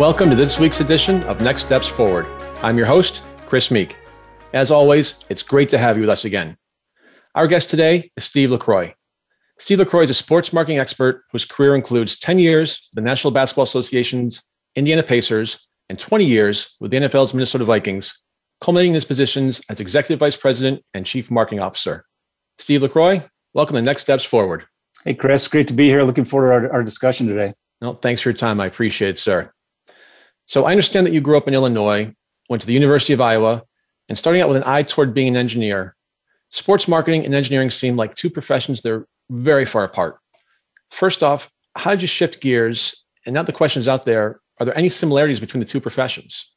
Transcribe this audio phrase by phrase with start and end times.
[0.00, 2.26] Welcome to this week's edition of Next Steps Forward.
[2.62, 3.98] I'm your host, Chris Meek.
[4.54, 6.56] As always, it's great to have you with us again.
[7.34, 8.94] Our guest today is Steve LaCroix.
[9.58, 13.30] Steve LaCroix is a sports marketing expert whose career includes 10 years with the National
[13.30, 14.42] Basketball Association's
[14.74, 18.22] Indiana Pacers and 20 years with the NFL's Minnesota Vikings,
[18.62, 22.06] culminating his positions as Executive Vice President and Chief Marketing Officer.
[22.58, 23.22] Steve LaCroix,
[23.52, 24.64] welcome to Next Steps Forward.
[25.04, 26.04] Hey, Chris, great to be here.
[26.04, 27.52] Looking forward to our, our discussion today.
[27.82, 28.60] No, thanks for your time.
[28.60, 29.52] I appreciate it, sir.
[30.50, 32.12] So I understand that you grew up in Illinois,
[32.48, 33.62] went to the University of Iowa,
[34.08, 35.94] and starting out with an eye toward being an engineer.
[36.48, 40.18] Sports marketing and engineering seem like two professions that are very far apart.
[40.90, 42.96] First off, how did you shift gears?
[43.24, 46.50] And now the question is out there, are there any similarities between the two professions?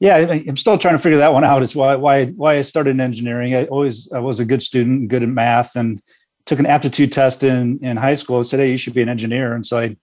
[0.00, 1.62] Yeah, I'm still trying to figure that one out.
[1.62, 3.54] Is why why why I started in engineering.
[3.54, 6.02] I always I was a good student, good at math, and
[6.46, 8.40] took an aptitude test in in high school.
[8.40, 9.96] I Said, "Hey, you should be an engineer." And so I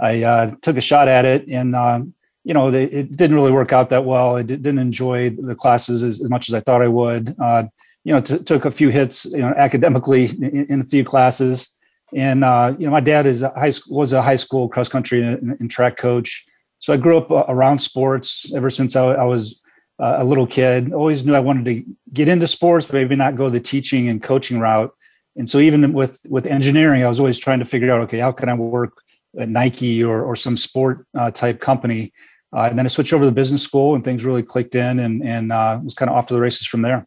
[0.00, 2.00] I uh, took a shot at it, and uh,
[2.44, 4.36] you know, it didn't really work out that well.
[4.36, 7.34] I didn't enjoy the classes as, much as I thought I would.
[7.38, 7.64] Uh,
[8.04, 11.76] you know, t- took a few hits, you know, academically in, in a few classes.
[12.14, 14.88] And uh, you know, my dad is a high school was a high school cross
[14.88, 16.46] country and, and track coach.
[16.78, 19.62] So I grew up uh, around sports ever since I, I was
[19.98, 20.92] uh, a little kid.
[20.92, 24.22] Always knew I wanted to get into sports, but maybe not go the teaching and
[24.22, 24.94] coaching route.
[25.36, 28.32] And so even with with engineering, I was always trying to figure out, okay, how
[28.32, 29.02] can I work
[29.46, 32.12] Nike or or some sport uh, type company
[32.54, 34.98] uh, and then I switched over to the business school, and things really clicked in,
[34.98, 37.06] and and uh, was kind of off to the races from there.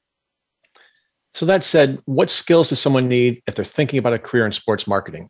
[1.34, 4.52] So that said, what skills does someone need if they're thinking about a career in
[4.52, 5.30] sports marketing?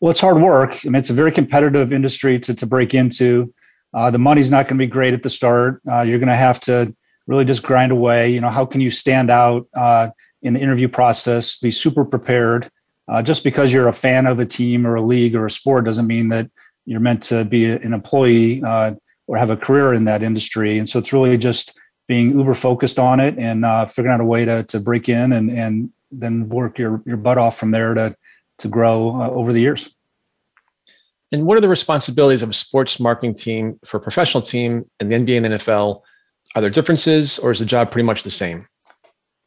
[0.00, 0.78] Well, it's hard work.
[0.84, 3.52] I mean, it's a very competitive industry to to break into.
[3.92, 5.80] Uh, the money's not going to be great at the start.
[5.90, 6.94] Uh, you're going to have to
[7.26, 8.30] really just grind away.
[8.30, 10.08] You know, how can you stand out uh,
[10.42, 11.58] in the interview process?
[11.58, 12.70] Be super prepared.
[13.06, 15.84] Uh, just because you're a fan of a team or a league or a sport
[15.84, 16.50] doesn't mean that
[16.86, 18.94] you're meant to be an employee uh,
[19.26, 20.78] or have a career in that industry.
[20.78, 24.24] And so it's really just being uber focused on it and uh, figuring out a
[24.24, 27.94] way to, to break in and, and then work your, your butt off from there
[27.94, 28.14] to,
[28.58, 29.94] to grow uh, over the years.
[31.32, 35.08] And what are the responsibilities of a sports marketing team for a professional team in
[35.08, 36.02] the NBA and the NFL?
[36.54, 38.68] Are there differences or is the job pretty much the same?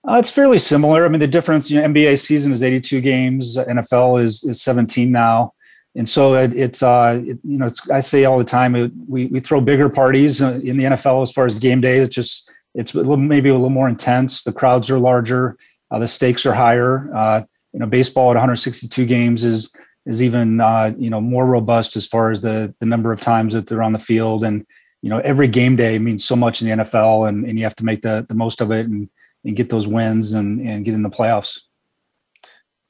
[0.07, 1.05] Uh, it's fairly similar.
[1.05, 5.11] I mean, the difference, you know, NBA season is 82 games, NFL is, is 17
[5.11, 5.53] now
[5.97, 8.91] and so it, it's uh, it, you know it's, I say all the time it,
[9.07, 11.97] we we throw bigger parties uh, in the NFL as far as game day.
[11.97, 14.43] It's just it's a little, maybe a little more intense.
[14.43, 15.57] The crowds are larger,
[15.89, 17.09] uh, the stakes are higher.
[17.13, 17.41] Uh,
[17.73, 19.75] you know, baseball at 162 games is
[20.05, 23.53] is even uh, you know more robust as far as the the number of times
[23.53, 24.67] that they're on the field, and
[25.01, 27.75] you know every game day means so much in the NFL, and, and you have
[27.75, 29.09] to make the the most of it and
[29.47, 31.61] and get those wins and and get in the playoffs.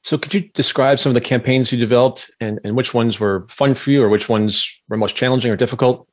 [0.02, 3.46] So, could you describe some of the campaigns you developed and, and which ones were
[3.48, 6.08] fun for you or which ones were most challenging or difficult?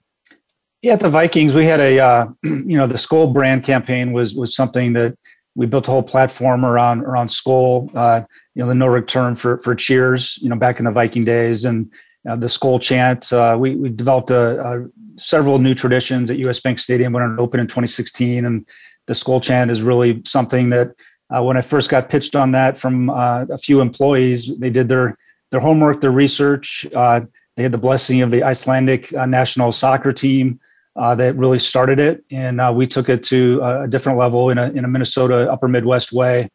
[0.81, 4.33] Yeah, at the Vikings, we had a, uh, you know, the Skol brand campaign was
[4.33, 5.17] was something that
[5.55, 9.57] we built a whole platform around around Skol, uh, you know, the Nordic term for
[9.59, 11.91] for cheers, you know, back in the Viking days, and
[12.27, 13.31] uh, the Skol chant.
[13.31, 14.85] Uh, we we developed a, a,
[15.17, 18.67] several new traditions at US Bank Stadium when it opened in 2016, and
[19.07, 20.91] the Skol chant is really something that
[21.35, 24.89] uh, when I first got pitched on that from uh, a few employees, they did
[24.89, 25.17] their
[25.51, 26.85] their homework, their research.
[26.93, 27.21] Uh,
[27.55, 30.59] they had the blessing of the Icelandic uh, national soccer team
[30.95, 34.57] uh, that really started it, and uh, we took it to a different level in
[34.57, 36.49] a in a Minnesota Upper Midwest way,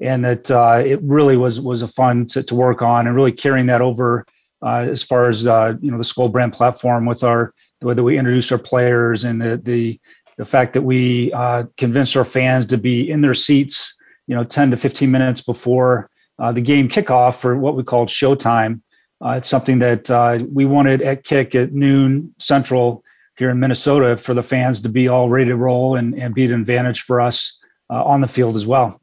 [0.00, 0.50] and that
[0.84, 4.26] it really was was a fun to, to work on, and really carrying that over
[4.64, 8.18] as far as you know the Skol brand platform with our the way that we
[8.18, 10.00] introduced our players and the the
[10.38, 11.30] the fact that we
[11.76, 13.96] convinced our fans to be in their seats
[14.26, 18.08] you know 10 to 15 minutes before uh, the game kickoff for what we called
[18.08, 18.80] showtime.
[19.24, 23.02] Uh, it's something that uh, we wanted at kick at noon central
[23.38, 26.44] here in Minnesota for the fans to be all ready to roll and, and be
[26.44, 27.58] an advantage for us
[27.90, 29.00] uh, on the field as well.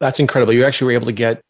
[0.00, 0.52] That's incredible.
[0.52, 1.42] You actually were able to get,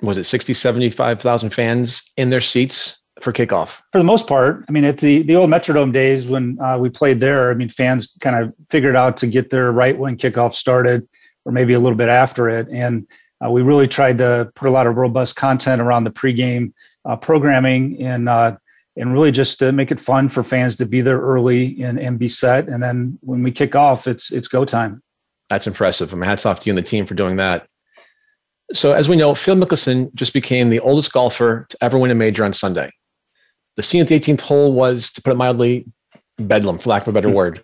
[0.00, 3.80] was it 60, 75,000 fans in their seats for kickoff?
[3.92, 4.64] For the most part.
[4.68, 7.50] I mean, it's the, the old Metrodome days when uh, we played there.
[7.50, 11.08] I mean, fans kind of figured out to get there right when kickoff started
[11.44, 12.68] or maybe a little bit after it.
[12.70, 13.06] And
[13.44, 16.72] uh, we really tried to put a lot of robust content around the pregame
[17.04, 18.56] uh, programming and uh,
[18.96, 22.18] and really just to make it fun for fans to be there early and, and
[22.18, 22.68] be set.
[22.68, 25.02] And then when we kick off, it's it's go time.
[25.48, 26.12] That's impressive.
[26.12, 27.68] I mean, hats off to you and the team for doing that.
[28.74, 32.14] So, as we know, Phil Mickelson just became the oldest golfer to ever win a
[32.14, 32.90] major on Sunday.
[33.78, 35.86] The scene at the 18th hole was, to put it mildly,
[36.36, 37.62] bedlam, for lack of a better word,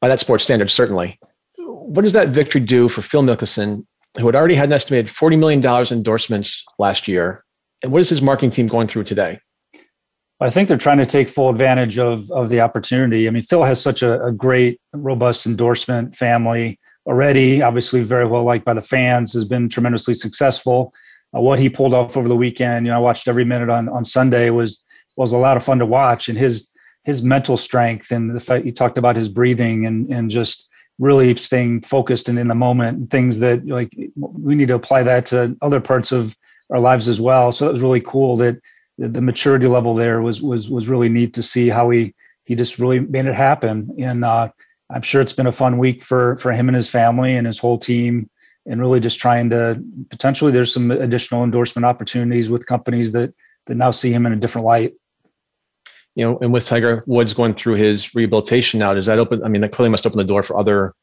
[0.00, 1.18] by that sports standard, certainly.
[1.58, 3.84] What does that victory do for Phil Mickelson,
[4.16, 7.44] who had already had an estimated $40 million endorsements last year?
[7.82, 9.40] And what is his marketing team going through today?
[10.40, 13.26] I think they're trying to take full advantage of, of the opportunity.
[13.26, 18.44] I mean, Phil has such a, a great, robust endorsement family already, obviously very well
[18.44, 20.94] liked by the fans, has been tremendously successful.
[21.36, 23.88] Uh, what he pulled off over the weekend, you know, I watched every minute on
[23.88, 24.83] on Sunday was
[25.16, 26.70] was a lot of fun to watch, and his
[27.04, 31.34] his mental strength and the fact you talked about his breathing and and just really
[31.36, 35.26] staying focused and in the moment, and things that like we need to apply that
[35.26, 36.36] to other parts of
[36.70, 37.52] our lives as well.
[37.52, 38.58] So it was really cool that
[38.96, 42.14] the maturity level there was was was really neat to see how he
[42.44, 44.48] he just really made it happen and uh,
[44.90, 47.58] I'm sure it's been a fun week for for him and his family and his
[47.58, 48.28] whole team,
[48.66, 53.34] and really just trying to potentially there's some additional endorsement opportunities with companies that
[53.66, 54.94] that now see him in a different light.
[56.14, 59.42] You know, and with Tiger Woods going through his rehabilitation now, does that open?
[59.42, 60.94] I mean, that clearly must open the door for other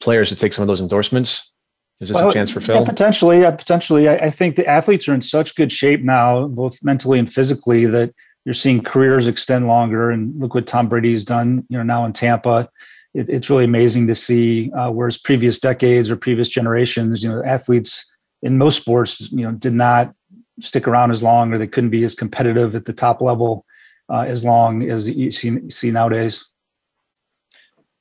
[0.00, 1.52] players to take some of those endorsements.
[2.00, 2.76] Is this well, a chance for Phil?
[2.76, 4.08] Yeah, potentially, yeah, potentially.
[4.08, 7.86] I, I think the athletes are in such good shape now, both mentally and physically,
[7.86, 8.12] that
[8.44, 10.10] you're seeing careers extend longer.
[10.10, 12.68] And look what Tom Brady has done, you know, now in Tampa
[13.14, 14.70] it, it's really amazing to see.
[14.72, 18.04] Uh, whereas previous decades or previous generations, you know, athletes
[18.42, 20.14] in most sports, you know, did not
[20.60, 23.64] stick around as long, or they couldn't be as competitive at the top level
[24.08, 26.50] uh, as long as you see, see nowadays.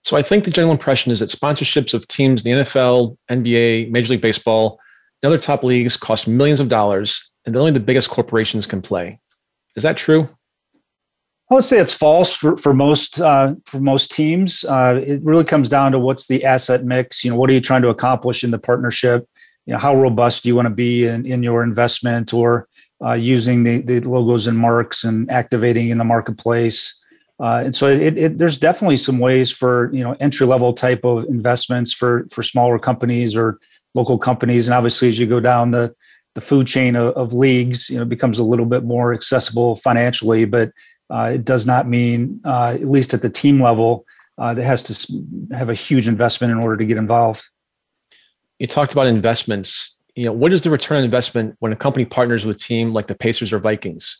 [0.04, 4.12] So I think the general impression is that sponsorships of teams, the NFL, NBA, Major
[4.12, 4.80] League Baseball,
[5.22, 9.20] and other top leagues cost millions of dollars, and only the biggest corporations can play.
[9.76, 10.30] Is that true?
[11.50, 14.66] I would say it's false for for most uh, for most teams.
[14.66, 17.24] Uh, it really comes down to what's the asset mix.
[17.24, 19.28] You know, what are you trying to accomplish in the partnership?
[19.66, 22.67] You know, how robust do you want to be in, in your investment or
[23.04, 27.00] uh, using the, the logos and marks and activating in the marketplace?
[27.40, 31.04] Uh, and so it, it, there's definitely some ways for you know entry level type
[31.04, 33.60] of investments for for smaller companies or
[33.94, 34.68] local companies.
[34.68, 35.94] And obviously, as you go down the
[36.34, 39.76] the food chain of, of leagues, you know, it becomes a little bit more accessible
[39.76, 40.72] financially, but
[41.10, 44.06] uh, it does not mean, uh, at least at the team level,
[44.38, 45.24] uh, that has to
[45.56, 47.44] have a huge investment in order to get involved.
[48.60, 49.96] You talked about investments.
[50.18, 52.92] You know, what is the return on investment when a company partners with a team
[52.92, 54.18] like the Pacers or Vikings?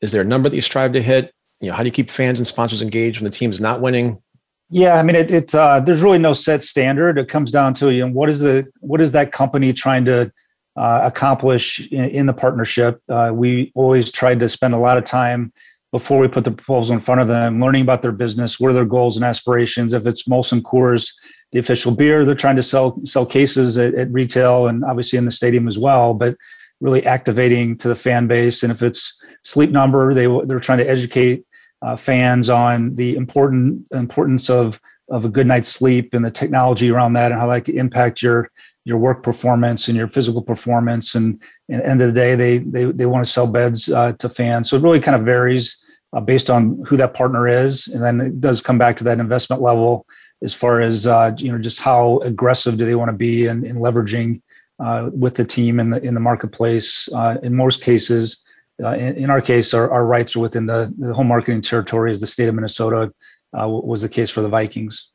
[0.00, 1.32] Is there a number that you strive to hit?
[1.60, 3.80] You know, how do you keep fans and sponsors engaged when the team is not
[3.80, 4.20] winning?
[4.68, 7.18] Yeah, I mean, it, it uh, there's really no set standard.
[7.18, 10.32] It comes down to you know what is the what is that company trying to
[10.76, 13.00] uh, accomplish in, in, the partnership.
[13.08, 15.52] Uh, we always tried to spend a lot of time
[15.92, 18.74] before we put the proposal in front of them, learning about their business, what are
[18.74, 19.92] their goals and aspirations.
[19.92, 21.12] If it's Molson Coors,
[21.52, 25.24] the official beer, they're trying to sell sell cases at, at, retail and obviously in
[25.24, 26.14] the stadium as well.
[26.14, 26.36] But
[26.80, 28.62] really activating to the fan base.
[28.62, 31.44] And if it's Sleep Number, they they're trying to educate
[31.82, 34.80] uh, fans on the important importance of
[35.10, 38.22] of a good night's sleep and the technology around that and how that can impact
[38.22, 38.50] your
[38.84, 41.14] your work performance and your physical performance.
[41.14, 44.12] And, at the end of the day, they they they want to sell beds uh,
[44.12, 44.70] to fans.
[44.70, 48.20] So it really kind of varies uh, based on who that partner is, and then
[48.20, 50.06] it does come back to that investment level
[50.42, 53.64] as far as uh, you know just how aggressive do they want to be in,
[53.64, 54.40] in leveraging
[54.78, 57.08] uh, with the team in the in the marketplace.
[57.12, 58.44] Uh, in most cases.
[58.80, 62.12] Uh, in, in, our case, our, our rights are within the, the home marketing territory
[62.12, 63.12] as the state of Minnesota
[63.52, 65.10] was the case for the Vikings.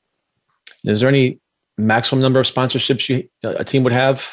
[0.83, 1.39] Is there any
[1.77, 4.27] maximum number of sponsorships you, a team would have?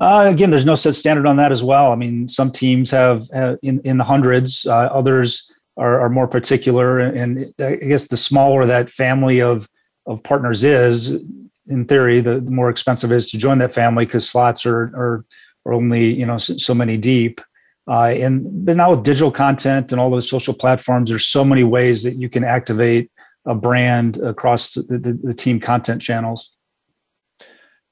[0.00, 1.92] Uh, again, there's no set standard on that as well.
[1.92, 4.66] I mean, some teams have uh, in in the hundreds.
[4.66, 9.68] Uh, others are, are, more particular, and I guess the smaller that family of
[10.10, 11.22] of partners is,
[11.66, 15.24] in theory, the, the more expensive is to join that family because slots are, are
[15.66, 17.40] are only you know so, so many deep.
[17.88, 21.64] Uh, and but now with digital content and all those social platforms, there's so many
[21.64, 23.10] ways that you can activate
[23.46, 26.56] a brand across the, the, the team content channels.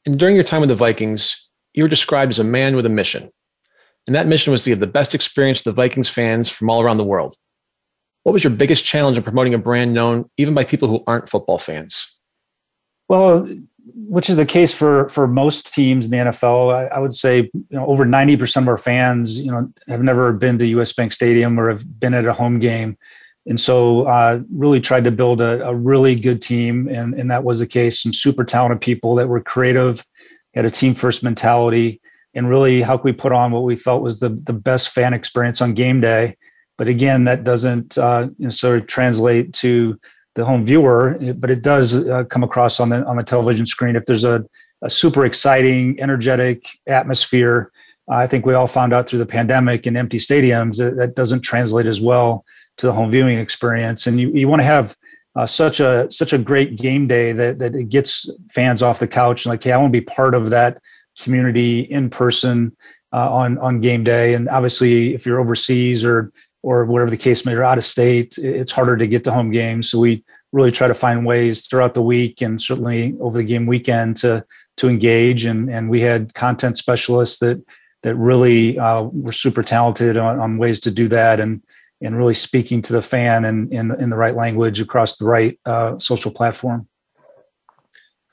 [0.06, 2.90] And during your time with the Vikings, you were described as a man with a
[2.90, 3.30] mission.
[4.06, 6.80] And that mission was to give the best experience to the Vikings fans from all
[6.80, 7.34] around the world.
[8.28, 11.30] What was your biggest challenge in promoting a brand known even by people who aren't
[11.30, 12.14] football fans?
[13.08, 13.48] Well,
[13.94, 16.74] which is the case for for most teams in the NFL.
[16.74, 20.02] I, I would say you know over ninety percent of our fans, you know, have
[20.02, 22.98] never been to US Bank Stadium or have been at a home game
[23.46, 27.44] and so uh, really tried to build a, a, really good team and, and that
[27.44, 30.04] was the case some super talented people that were creative
[30.54, 31.98] had a team first mentality
[32.34, 35.14] and really how could we put on what we felt was the, the best fan
[35.14, 36.36] experience on game day
[36.78, 40.00] but again, that doesn't uh, necessarily translate to
[40.36, 43.96] the home viewer, but it does uh, come across on the on the television screen.
[43.96, 44.44] If there's a,
[44.82, 47.72] a super exciting, energetic atmosphere,
[48.08, 51.40] I think we all found out through the pandemic in empty stadiums that, that doesn't
[51.40, 52.44] translate as well
[52.78, 54.06] to the home viewing experience.
[54.06, 54.96] And you, you want to have
[55.34, 59.08] uh, such a such a great game day that that it gets fans off the
[59.08, 60.80] couch and like, hey, I want to be part of that
[61.20, 62.76] community in person
[63.12, 64.34] uh, on on game day.
[64.34, 68.36] And obviously, if you're overseas or or whatever the case may be, out of state,
[68.38, 69.90] it's harder to get to home games.
[69.90, 73.66] So we really try to find ways throughout the week and certainly over the game
[73.66, 74.44] weekend to
[74.78, 75.44] to engage.
[75.44, 77.62] And and we had content specialists that
[78.02, 81.62] that really uh, were super talented on, on, ways to do that and
[82.00, 85.58] and really speaking to the fan and in, in, the right language across the right
[85.66, 86.86] uh, social platform.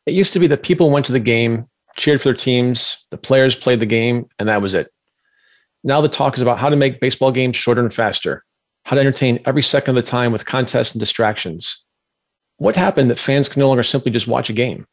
[0.05, 3.17] It used to be that people went to the game, cheered for their teams, the
[3.17, 4.91] players played the game, and that was it.
[5.85, 8.43] Now the talk is about how to make baseball games shorter and faster,
[8.85, 11.83] how to entertain every second of the time with contests and distractions.
[12.57, 14.87] What happened that fans can no longer simply just watch a game?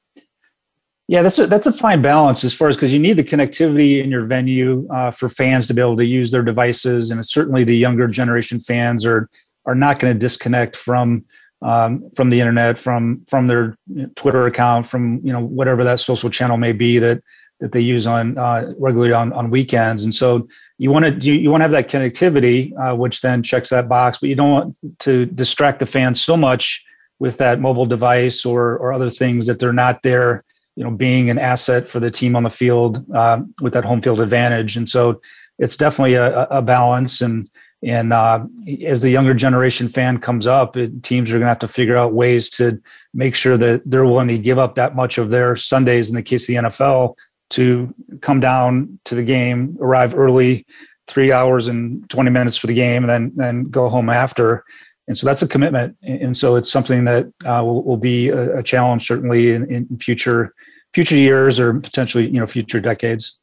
[1.09, 4.05] Yeah, that's a, that's a fine balance as far as because you need the connectivity
[4.05, 7.65] in your venue uh, for fans to be able to use their devices, and certainly
[7.65, 9.29] the younger generation fans are
[9.65, 11.25] are not going to disconnect from
[11.63, 13.77] um, from the internet, from from their
[14.15, 17.23] Twitter account, from you know whatever that social channel may be that
[17.62, 20.02] that they use on uh, regularly on, on weekends.
[20.02, 23.42] And so you want to you, you want to have that connectivity, uh, which then
[23.42, 26.85] checks that box, but you don't want to distract the fans so much
[27.21, 30.42] with that mobile device or or other things that they're not there
[30.76, 34.02] you know being an asset for the team on the field uh, with that home
[34.02, 35.21] field advantage and so
[35.59, 37.49] it's definitely a, a balance and
[37.85, 38.45] and uh,
[38.87, 41.97] as the younger generation fan comes up it, teams are going to have to figure
[41.97, 42.81] out ways to
[43.14, 46.23] make sure that they're willing to give up that much of their sundays in the
[46.23, 47.14] case of the nfl
[47.53, 50.67] to come down to the game arrive early
[51.07, 54.65] three hours and 20 minutes for the game and then then go home after.
[55.09, 55.97] And so that's a commitment.
[56.03, 59.99] And so it's something that uh, will, will, be a, a challenge certainly in, in,
[59.99, 60.55] future
[60.95, 63.39] future years or potentially you know future decades.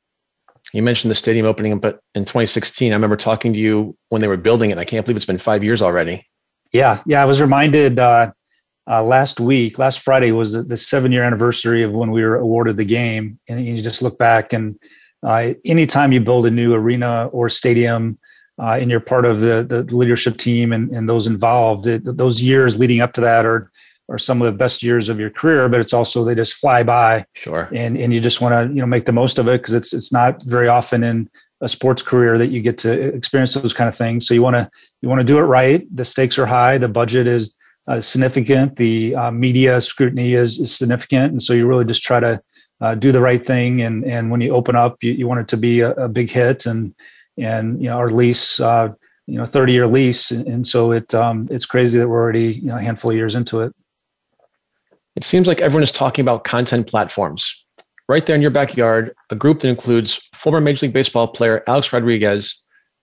[0.74, 4.28] You mentioned the stadium opening but in 2016 i remember talking to you when they
[4.28, 4.78] were building it.
[4.78, 6.26] I can't believe it's been five years already.
[6.72, 7.02] Yeah.
[7.06, 7.22] Yeah.
[7.22, 8.32] I was reminded uh,
[8.90, 12.38] uh, last week last friday was the, the seven year anniversary of when we were
[12.38, 14.80] awarded the game and you just look back and
[15.22, 18.18] uh, anytime you build a new arena or stadium
[18.60, 21.88] uh, and you're part of the the leadership team and, and those involved.
[21.88, 23.72] It, those years leading up to that are
[24.10, 26.84] are some of the best years of your career, but it's also they just fly
[26.84, 27.26] by.
[27.34, 27.70] Sure.
[27.74, 29.94] And and you just want to you know make the most of it because it's
[29.94, 31.30] it's not very often in
[31.62, 34.28] a sports career that you get to experience those kind of things.
[34.28, 34.70] So you want to
[35.02, 35.86] you want to do it right.
[35.96, 36.78] The stakes are high.
[36.78, 37.56] The budget is
[37.90, 38.76] uh, significant.
[38.76, 42.42] The uh, media scrutiny is, is significant, and so you really just try to
[42.82, 43.82] uh, do the right thing.
[43.82, 46.30] And and when you open up, you, you want it to be a, a big
[46.30, 46.94] hit and
[47.38, 48.90] and you know our lease uh,
[49.28, 50.32] you know 30 year lease.
[50.32, 53.36] And so it um, it's crazy that we're already you know a handful of years
[53.36, 53.74] into it.
[55.16, 57.66] It seems like everyone is talking about content platforms.
[58.08, 61.92] Right there in your backyard a group that includes former major league baseball player alex
[61.92, 62.60] rodriguez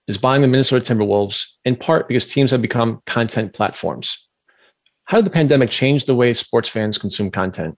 [0.07, 4.26] is buying the minnesota timberwolves in part because teams have become content platforms
[5.07, 7.77] how did the pandemic change the way sports fans consume content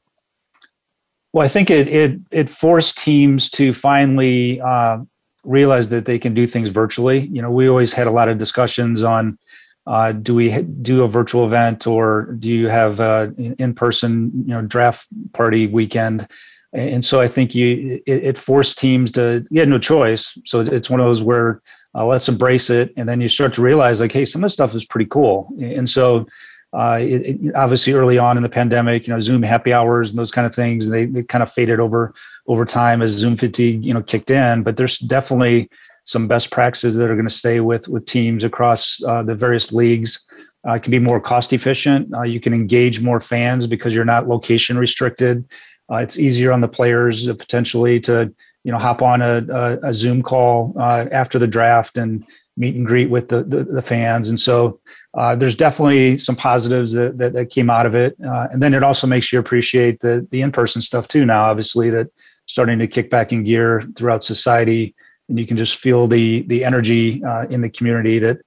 [1.33, 4.99] well, I think it it it forced teams to finally uh,
[5.43, 7.27] realize that they can do things virtually.
[7.27, 9.37] You know, we always had a lot of discussions on
[9.85, 14.61] uh, do we do a virtual event or do you have a in-person you know
[14.61, 16.27] draft party weekend?
[16.73, 20.37] And so I think you it, it forced teams to you had no choice.
[20.45, 21.61] So it's one of those where
[21.93, 24.53] uh, let's embrace it, and then you start to realize like, hey, some of this
[24.53, 25.51] stuff is pretty cool.
[25.59, 26.25] And so
[26.71, 30.19] uh, it, it, obviously early on in the pandemic, you know, Zoom happy hours and
[30.19, 32.13] those kind of things, and they, they kind of faded over
[32.47, 34.63] over time as Zoom fatigue, you know, kicked in.
[34.63, 35.69] But there's definitely
[36.03, 39.71] some best practices that are going to stay with with teams across uh, the various
[39.71, 40.25] leagues.
[40.67, 42.13] Uh, it can be more cost efficient.
[42.13, 45.45] Uh, you can engage more fans because you're not location restricted.
[45.91, 48.31] Uh, it's easier on the players potentially to
[48.63, 52.23] you know hop on a, a, a Zoom call uh, after the draft and
[52.59, 54.29] meet and greet with the, the, the fans.
[54.29, 54.79] And so
[55.17, 58.15] uh, there's definitely some positives that, that, that came out of it.
[58.23, 61.89] Uh, and then it also makes you appreciate the, the in-person stuff too now, obviously
[61.89, 62.09] that
[62.45, 64.93] starting to kick back in gear throughout society.
[65.29, 68.39] And you can just feel the, the energy uh, in the community that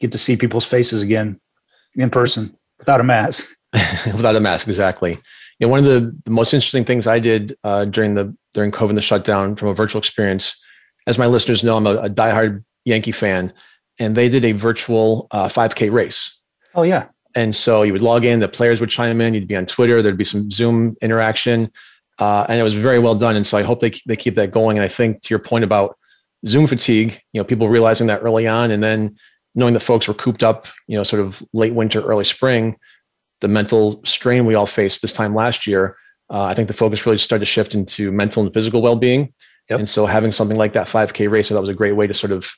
[0.00, 1.40] get to see people's faces again
[1.94, 3.46] in person without a mask.
[4.06, 5.12] without a mask, exactly.
[5.58, 8.72] You know, one of the, the most interesting things I did uh, during the during
[8.72, 10.60] COVID, the shutdown from a virtual experience,
[11.06, 13.52] as my listeners know, I'm a, a diehard Yankee fan,
[13.98, 16.36] and they did a virtual uh, 5K race.
[16.74, 17.08] Oh yeah.
[17.34, 19.34] And so you would log in, the players would chime in.
[19.34, 20.02] You'd be on Twitter.
[20.02, 21.70] There'd be some Zoom interaction,
[22.18, 23.36] uh, and it was very well done.
[23.36, 24.76] And so I hope they they keep that going.
[24.76, 25.96] And I think to your point about
[26.46, 29.16] Zoom fatigue, you know, people realizing that early on, and then
[29.54, 32.76] knowing that folks were cooped up, you know, sort of late winter, early spring,
[33.40, 35.96] the mental strain we all faced this time last year,
[36.30, 39.32] uh, I think the focus really started to shift into mental and physical well-being.
[39.68, 39.80] Yep.
[39.80, 42.14] And so having something like that 5K race, I thought was a great way to
[42.14, 42.50] sort of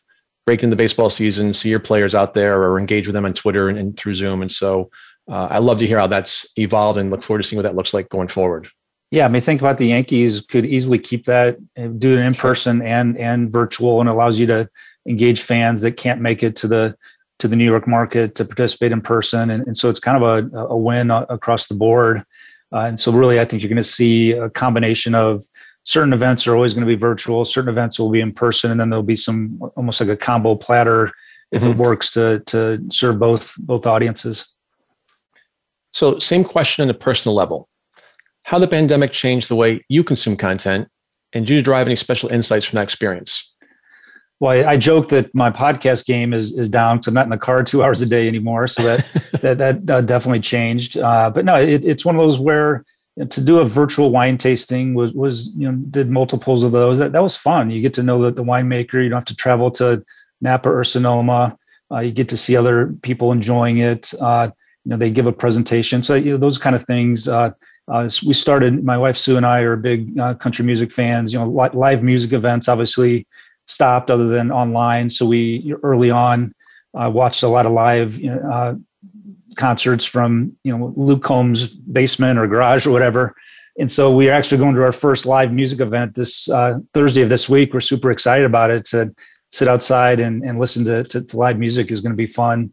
[0.44, 3.32] break into the baseball season, see your players out there, or engage with them on
[3.32, 4.42] Twitter and, and through Zoom.
[4.42, 4.90] And so
[5.30, 7.76] uh, I love to hear how that's evolved, and look forward to seeing what that
[7.76, 8.68] looks like going forward.
[9.10, 11.58] Yeah, I mean, think about the Yankees could easily keep that,
[11.98, 14.68] do it in person and and virtual, and allows you to
[15.06, 16.96] engage fans that can't make it to the
[17.38, 20.52] to the New York market to participate in person, and, and so it's kind of
[20.52, 22.24] a, a win across the board.
[22.72, 25.44] Uh, and so, really, I think you're going to see a combination of
[25.84, 28.80] certain events are always going to be virtual, certain events will be in person, and
[28.80, 31.12] then there'll be some almost like a combo platter
[31.50, 31.72] if mm-hmm.
[31.72, 34.46] it works to to serve both both audiences.
[35.92, 37.68] So, same question on a personal level:
[38.44, 40.88] How the pandemic changed the way you consume content,
[41.32, 43.48] and do you derive any special insights from that experience?
[44.40, 47.30] Well, I, I joke that my podcast game is is down because I'm not in
[47.30, 48.66] the car two hours a day anymore.
[48.68, 49.06] So that
[49.42, 50.96] that, that uh, definitely changed.
[50.96, 52.84] Uh, but no, it, it's one of those where
[53.16, 56.72] you know, to do a virtual wine tasting was was you know did multiples of
[56.72, 56.98] those.
[56.98, 57.70] That that was fun.
[57.70, 59.02] You get to know the, the winemaker.
[59.02, 60.04] You don't have to travel to
[60.40, 61.56] Napa or Sonoma.
[61.90, 64.12] Uh, you get to see other people enjoying it.
[64.20, 64.50] Uh,
[64.84, 66.02] you know, they give a presentation.
[66.02, 67.28] So you know those kind of things.
[67.28, 67.50] Uh,
[67.88, 68.84] uh, we started.
[68.84, 71.32] My wife Sue and I are big country music fans.
[71.32, 73.26] You know, li- live music events obviously
[73.66, 75.10] stopped other than online.
[75.10, 76.54] So we early on
[76.94, 78.74] uh, watched a lot of live you know, uh,
[79.56, 83.34] concerts from you know Luke Combs' basement or garage or whatever.
[83.78, 87.22] And so we are actually going to our first live music event this uh, Thursday
[87.22, 87.72] of this week.
[87.72, 89.14] We're super excited about it to
[89.50, 92.72] sit outside and, and listen to, to, to live music is going to be fun.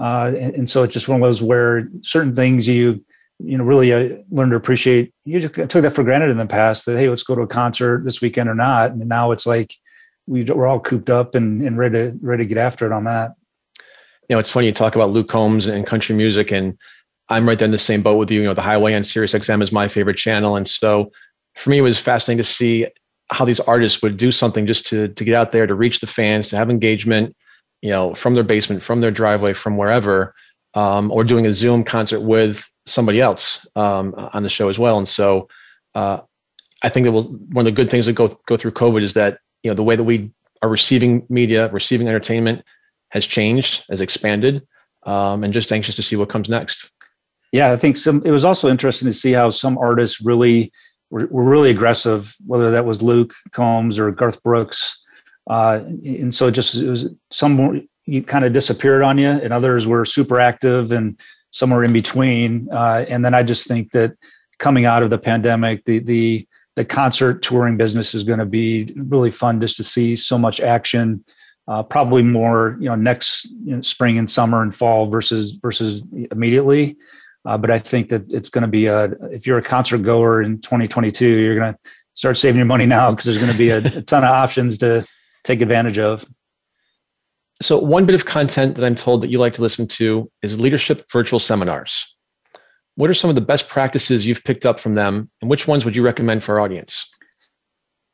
[0.00, 3.04] Uh, and, and, so it's just one of those where certain things you
[3.38, 5.12] you know really uh, learn to appreciate.
[5.24, 7.46] You just took that for granted in the past that hey, let's go to a
[7.46, 8.92] concert this weekend or not.
[8.92, 9.74] And now it's like
[10.26, 13.04] we, we're all cooped up and, and ready to ready to get after it on
[13.04, 13.32] that.
[14.30, 16.78] You know, it's funny you talk about Luke Combs and country music, and
[17.30, 18.38] I'm right there in the same boat with you.
[18.38, 21.10] You know, the Highway on Sirius XM is my favorite channel, and so
[21.56, 22.86] for me, it was fascinating to see
[23.32, 26.06] how these artists would do something just to to get out there to reach the
[26.06, 27.34] fans, to have engagement,
[27.82, 30.32] you know, from their basement, from their driveway, from wherever,
[30.74, 34.96] um, or doing a Zoom concert with somebody else um, on the show as well.
[34.96, 35.48] And so,
[35.96, 36.20] uh,
[36.84, 39.14] I think that was one of the good things that go go through COVID is
[39.14, 40.30] that you know the way that we
[40.62, 42.62] are receiving media, receiving entertainment
[43.10, 44.66] has changed, has expanded,
[45.04, 46.90] um, and just anxious to see what comes next.
[47.52, 48.22] Yeah, I think some.
[48.24, 50.72] It was also interesting to see how some artists really
[51.10, 55.00] were, were really aggressive, whether that was Luke Combs or Garth Brooks,
[55.48, 59.86] uh, and so just it was some you kind of disappeared on you, and others
[59.86, 61.18] were super active, and
[61.50, 62.68] somewhere in between.
[62.70, 64.14] Uh, and then I just think that
[64.58, 66.46] coming out of the pandemic, the the
[66.76, 70.60] the concert touring business is going to be really fun just to see so much
[70.60, 71.24] action.
[71.70, 76.02] Uh, probably more, you know, next you know, spring and summer and fall versus versus
[76.32, 76.96] immediately.
[77.44, 79.04] Uh, but I think that it's going to be a.
[79.30, 81.78] If you're a concert goer in 2022, you're going to
[82.14, 84.78] start saving your money now because there's going to be a, a ton of options
[84.78, 85.06] to
[85.44, 86.26] take advantage of.
[87.62, 90.58] So, one bit of content that I'm told that you like to listen to is
[90.58, 92.04] leadership virtual seminars.
[92.96, 95.84] What are some of the best practices you've picked up from them, and which ones
[95.84, 97.08] would you recommend for our audience?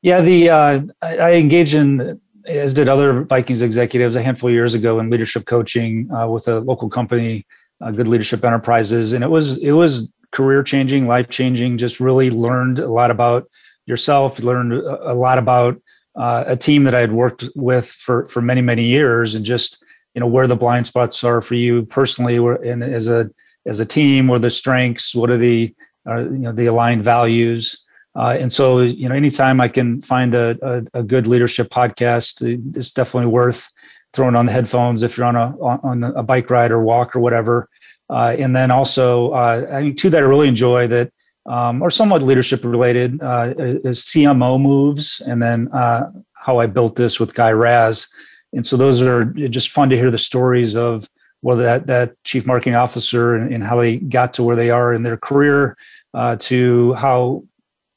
[0.03, 4.55] Yeah, the uh, I, I engage in as did other Vikings executives a handful of
[4.55, 7.47] years ago in leadership coaching uh, with a local company,
[7.81, 11.79] uh, Good Leadership Enterprises, and it was it was career changing, life changing.
[11.79, 13.49] Just really learned a lot about
[13.87, 15.81] yourself, learned a, lot about
[16.17, 19.85] uh, a team that I had worked with for for many many years, and just
[20.15, 23.31] you know where the blind spots are for you personally, and as a
[23.67, 24.29] as a team?
[24.29, 25.15] What are the strengths?
[25.15, 25.75] What are the
[26.09, 27.85] uh, you know the aligned values?
[28.17, 32.43] Uh, and so you know, anytime I can find a, a, a, good leadership podcast,
[32.75, 33.69] it's definitely worth
[34.15, 37.21] throwing on the headphones if you're on a on a bike ride or walk or
[37.21, 37.69] whatever.
[38.09, 41.13] Uh, and then also, uh, I think two that I really enjoy that
[41.45, 46.97] um, are somewhat leadership related uh, is CMO moves, and then uh, how I built
[46.97, 48.07] this with Guy Raz.
[48.53, 51.09] And so those are just fun to hear the stories of
[51.41, 54.95] whether that that chief marketing officer and, and how they got to where they are
[54.95, 55.77] in their career,
[56.15, 57.45] uh, to how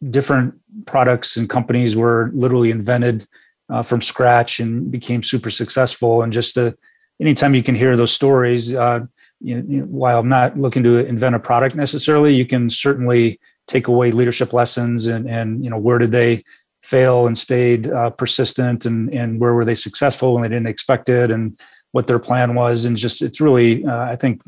[0.09, 3.27] different products and companies were literally invented
[3.69, 6.21] uh, from scratch and became super successful.
[6.21, 6.77] And just to,
[7.21, 9.01] anytime you can hear those stories, uh,
[9.41, 13.87] you you while I'm not looking to invent a product necessarily, you can certainly take
[13.87, 16.43] away leadership lessons and and you know where did they
[16.81, 21.09] fail and stayed uh, persistent and and where were they successful when they didn't expect
[21.09, 21.59] it and
[21.91, 24.41] what their plan was, and just it's really uh, I think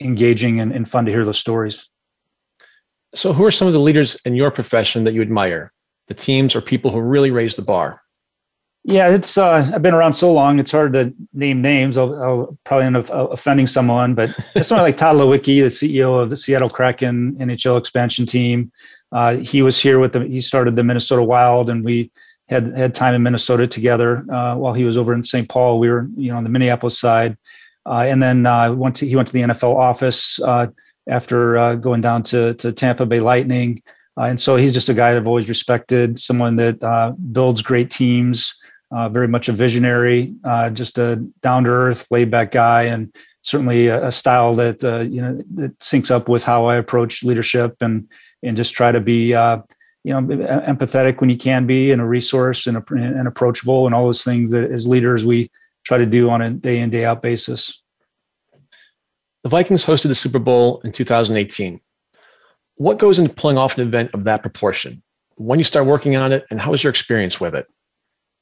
[0.00, 1.88] engaging and, and fun to hear those stories.
[3.14, 5.72] So, who are some of the leaders in your profession that you admire?
[6.08, 8.02] The teams or people who really raise the bar?
[8.84, 11.96] Yeah, it's uh, I've been around so long; it's hard to name names.
[11.96, 14.30] I'll, I'll probably end up uh, offending someone, but
[14.62, 18.72] someone like Tod Leiweke, the CEO of the Seattle Kraken NHL expansion team.
[19.12, 20.24] Uh, he was here with the.
[20.26, 22.10] He started the Minnesota Wild, and we
[22.48, 25.48] had had time in Minnesota together uh, while he was over in St.
[25.48, 25.78] Paul.
[25.78, 27.36] We were, you know, on the Minneapolis side,
[27.86, 30.40] uh, and then uh, went to he went to the NFL office
[31.08, 33.82] after going down to to Tampa Bay Lightning.
[34.16, 38.54] and so he's just a guy that I've always respected, someone that builds great teams
[38.92, 43.12] uh, very much a visionary, uh, just a down to earth, laid back guy, and
[43.40, 47.24] certainly a, a style that uh, you know that syncs up with how I approach
[47.24, 48.06] leadership and
[48.42, 49.58] and just try to be uh,
[50.04, 53.94] you know empathetic when you can be, and a resource and, a, and approachable, and
[53.94, 55.50] all those things that as leaders we
[55.84, 57.81] try to do on a day in day out basis.
[59.42, 61.80] The Vikings hosted the Super Bowl in 2018.
[62.76, 65.02] What goes into pulling off an event of that proportion?
[65.36, 67.66] When you start working on it, and how was your experience with it?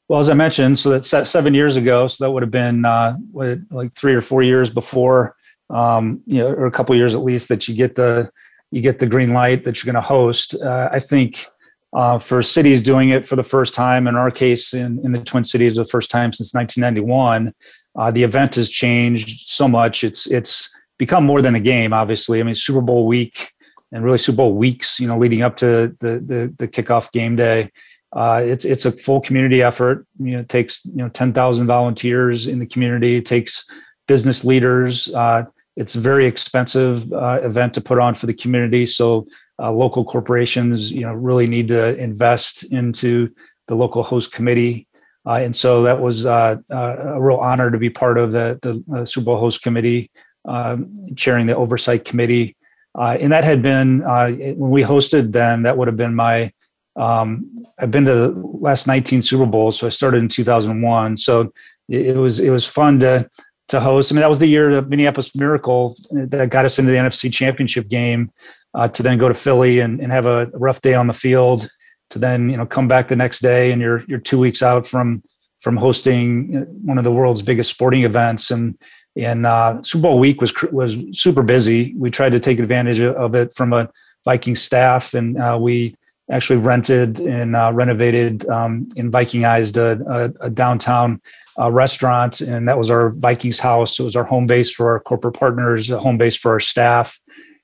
[0.09, 2.07] Well, as I mentioned, so that's seven years ago.
[2.07, 5.37] So that would have been uh, like three or four years before,
[5.71, 8.31] um, you know, or a couple years at least that you get the
[8.73, 10.55] you get the green light that you're going to host.
[10.61, 11.47] Uh, I think
[11.93, 15.21] uh, for cities doing it for the first time, in our case, in, in the
[15.21, 17.53] Twin Cities, the first time since 1991,
[17.99, 20.05] uh, the event has changed so much.
[20.05, 20.69] It's it's
[21.01, 21.93] become more than a game.
[21.93, 23.53] Obviously, I mean Super Bowl week
[23.91, 27.35] and really Super Bowl weeks, you know, leading up to the the, the kickoff game
[27.35, 27.71] day
[28.13, 30.07] uh, it's it's a full community effort.
[30.19, 33.17] You know, it takes you know ten thousand volunteers in the community.
[33.17, 33.71] It takes
[34.09, 35.13] business leaders.
[35.15, 35.45] Uh,
[35.77, 38.85] it's a very expensive uh, event to put on for the community.
[38.85, 39.29] So
[39.61, 43.33] uh, local corporations, you know, really need to invest into
[43.69, 44.89] the local host committee.
[45.25, 49.05] Uh, and so that was uh, a real honor to be part of the, the
[49.07, 50.11] Super Bowl host committee,
[50.47, 52.57] Um, chairing the oversight committee.
[52.99, 55.33] Uh, and that had been uh, when we hosted.
[55.33, 56.53] Then that would have been my
[56.97, 58.29] um, I've been to the
[58.61, 61.17] last 19 Super Bowls, so I started in 2001.
[61.19, 61.53] So
[61.89, 63.29] it, was it was fun to
[63.69, 64.11] to host.
[64.11, 66.99] I mean, that was the year of Minneapolis Miracle uh, that got us into the
[66.99, 68.33] NFC Championship game.
[68.73, 71.69] Uh, to then go to Philly and, and have a rough day on the field,
[72.11, 74.87] to then you know come back the next day and you're you're two weeks out
[74.87, 75.23] from
[75.61, 78.77] from hosting one of the world's biggest sporting events and
[79.17, 81.95] and uh, Super Bowl week was was super busy.
[81.97, 83.91] We tried to take advantage of it from a
[84.25, 85.97] Viking staff, and uh, we
[86.31, 91.21] actually rented and uh, renovated um, and Vikingized a, a, a downtown
[91.59, 93.99] uh, restaurant, and that was our Vikings house.
[93.99, 97.19] It was our home base for our corporate partners, a home base for our staff,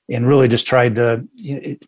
[0.09, 1.25] and really just tried to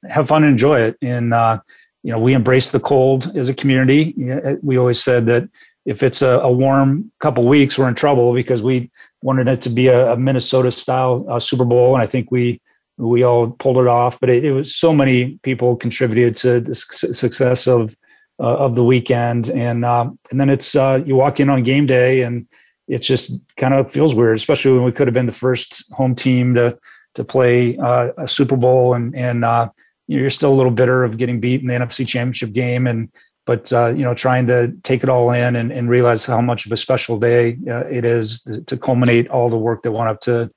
[0.09, 0.97] have fun and enjoy it.
[1.01, 1.59] And uh,
[2.03, 4.15] you know, we embrace the cold as a community.
[4.61, 5.49] We always said that
[5.85, 8.91] if it's a, a warm couple weeks, we're in trouble because we
[9.21, 12.61] wanted it to be a, a Minnesota style uh, Super Bowl, and I think we
[12.97, 14.19] we all pulled it off.
[14.19, 17.95] But it, it was so many people contributed to the success of
[18.39, 21.85] uh, of the weekend, and uh, and then it's uh, you walk in on game
[21.85, 22.47] day, and
[22.87, 26.15] it just kind of feels weird, especially when we could have been the first home
[26.15, 26.77] team to
[27.15, 29.69] to play uh, a Super Bowl, and and uh,
[30.07, 33.11] you're still a little bitter of getting beat in the NFC Championship game, and
[33.49, 36.67] but uh, you know trying to take it all in and, and realize how much
[36.67, 40.51] of a special day it is to culminate all the work that went up to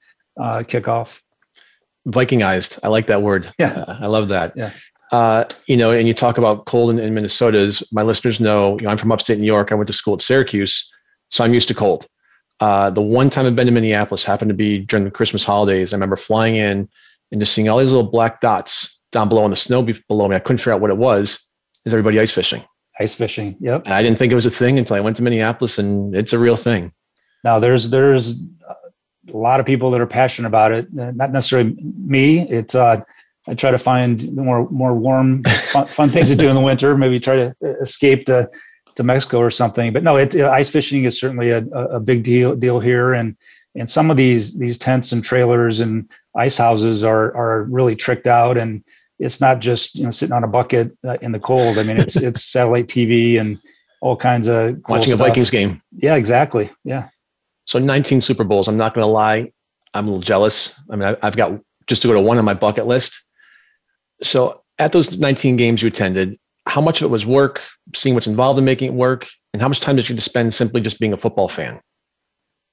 [0.68, 1.22] kick off.
[2.06, 2.78] Vikingized.
[2.82, 3.50] I like that word.
[3.58, 3.72] Yeah.
[3.72, 4.52] Uh, I love that.
[4.54, 4.72] Yeah.
[5.10, 7.82] Uh, you know, and you talk about cold in, in Minnesota's.
[7.92, 9.72] My listeners know, you know, I'm from upstate New York.
[9.72, 10.86] I went to school at Syracuse,
[11.30, 12.04] so I'm used to cold.
[12.60, 15.94] Uh, the one time I've been to Minneapolis happened to be during the Christmas holidays.
[15.94, 16.90] I remember flying in
[17.30, 20.36] and just seeing all these little black dots down below in the snow below me.
[20.36, 21.38] I couldn't figure out what it was.
[21.86, 22.62] Is everybody ice fishing?
[23.00, 23.56] Ice fishing.
[23.60, 23.86] Yep.
[23.86, 26.32] And I didn't think it was a thing until I went to Minneapolis, and it's
[26.32, 26.92] a real thing.
[27.44, 28.40] Now there's there's
[29.32, 30.88] a lot of people that are passionate about it.
[30.98, 32.40] Uh, not necessarily me.
[32.48, 33.02] It's uh,
[33.48, 36.96] I try to find more more warm, fun, fun, things to do in the winter.
[36.98, 38.50] Maybe try to escape to
[38.96, 39.92] to Mexico or something.
[39.92, 43.36] But no, it, ice fishing is certainly a, a big deal deal here, and
[43.74, 48.26] and some of these these tents and trailers and ice houses are are really tricked
[48.26, 48.84] out, and
[49.22, 51.78] it's not just you know sitting on a bucket uh, in the cold.
[51.78, 53.58] I mean, it's it's satellite TV and
[54.00, 55.26] all kinds of cool watching stuff.
[55.26, 55.80] a Vikings game.
[55.92, 56.70] Yeah, exactly.
[56.84, 57.08] Yeah.
[57.64, 58.66] So 19 Super Bowls.
[58.66, 59.52] I'm not going to lie.
[59.94, 60.74] I'm a little jealous.
[60.90, 63.22] I mean, I've got just to go to one on my bucket list.
[64.22, 67.62] So at those 19 games you attended, how much of it was work,
[67.94, 70.80] seeing what's involved in making it work, and how much time did you spend simply
[70.80, 71.80] just being a football fan?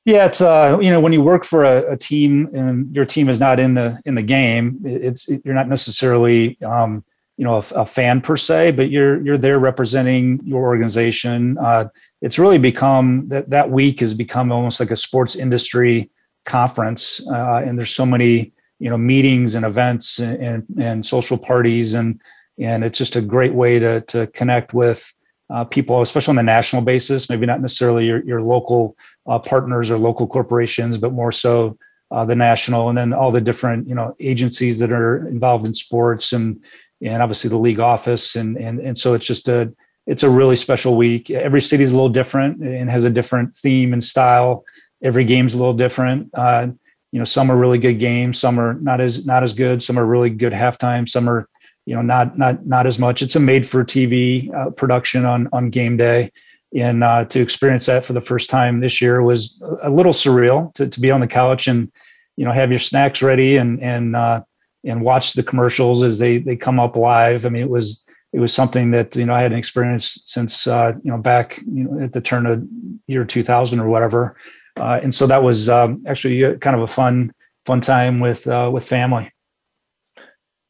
[0.09, 3.29] Yeah, it's uh, you know when you work for a, a team and your team
[3.29, 7.05] is not in the in the game, it's it, you're not necessarily um,
[7.37, 11.59] you know a, a, fan per se, but you're you're there representing your organization.
[11.59, 11.89] Uh,
[12.23, 16.09] it's really become that that week has become almost like a sports industry
[16.43, 21.37] conference, uh, and there's so many you know meetings and events and, and, and social
[21.37, 22.19] parties and
[22.57, 25.13] and it's just a great way to to connect with
[25.49, 28.95] uh, people, especially on the national basis, maybe not necessarily your, your local
[29.27, 31.77] uh, partners or local corporations, but more so
[32.11, 35.73] uh, the national, and then all the different you know agencies that are involved in
[35.73, 36.63] sports and
[37.01, 39.71] and obviously the league office, and and and so it's just a
[40.07, 41.29] it's a really special week.
[41.29, 44.65] Every city is a little different and has a different theme and style.
[45.03, 46.31] Every game's a little different.
[46.33, 46.69] Uh,
[47.11, 49.97] you know, some are really good games, some are not as not as good, some
[49.97, 51.47] are really good halftime, some are
[51.89, 53.23] you know not not not as much.
[53.23, 56.31] It's a made for TV uh, production on on game day,
[56.75, 60.71] and uh, to experience that for the first time this year was a little surreal
[60.75, 61.91] to to be on the couch and
[62.37, 64.39] you know have your snacks ready and and uh,
[64.85, 67.43] and watch the commercials as they they come up live.
[67.43, 70.91] I mean, it was it was something that you know I hadn't experienced since uh,
[71.03, 72.67] you know back you know at the turn of
[73.07, 74.37] year 2000 or whatever,
[74.79, 77.33] uh, and so that was um, actually kind of a fun
[77.65, 79.31] fun time with uh, with family.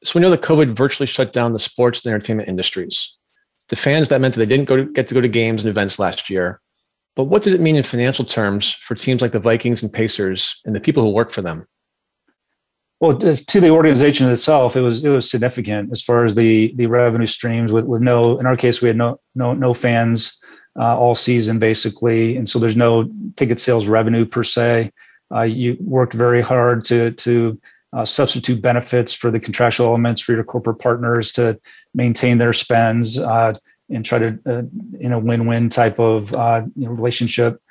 [0.03, 3.15] So we know that COVID virtually shut down the sports and entertainment industries.
[3.67, 5.69] The fans that meant that they didn't go to, get to go to games and
[5.69, 6.61] events last year.
[7.15, 10.61] But what did it mean in financial terms for teams like the Vikings and Pacers
[10.65, 11.67] and the people who work for them?
[13.01, 16.87] Well, to the organization itself, it was it was significant as far as the the
[16.87, 17.71] revenue streams.
[17.71, 20.37] With with no, in our case, we had no no no fans
[20.77, 24.91] uh, all season basically, and so there's no ticket sales revenue per se.
[25.33, 27.59] Uh, you worked very hard to to
[27.93, 31.59] uh, substitute benefits for the contractual elements for your corporate partners to
[31.93, 33.53] maintain their spends uh,
[33.89, 34.61] and try to uh,
[34.99, 37.61] in a win-win type of uh, you know, relationship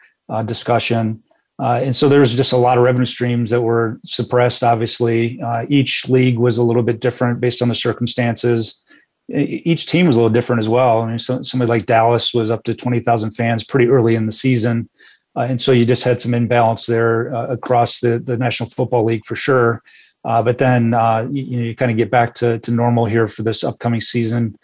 [0.45, 1.23] discussion.
[1.61, 4.63] Uh, and so there's just a lot of revenue streams that were suppressed.
[4.63, 8.83] Obviously, uh, each league was a little bit different based on the circumstances.
[9.29, 11.03] Each team was a little different as well.
[11.03, 14.33] I mean, so, somebody like Dallas was up to 20,000 fans pretty early in the
[14.33, 14.89] season.
[15.37, 19.05] Uh, and so you just had some imbalance there uh, across the, the National Football
[19.05, 19.83] League for sure.
[20.25, 23.43] Uh, but then uh, you, you, kind of get back to, to normal here for
[23.43, 24.59] this upcoming season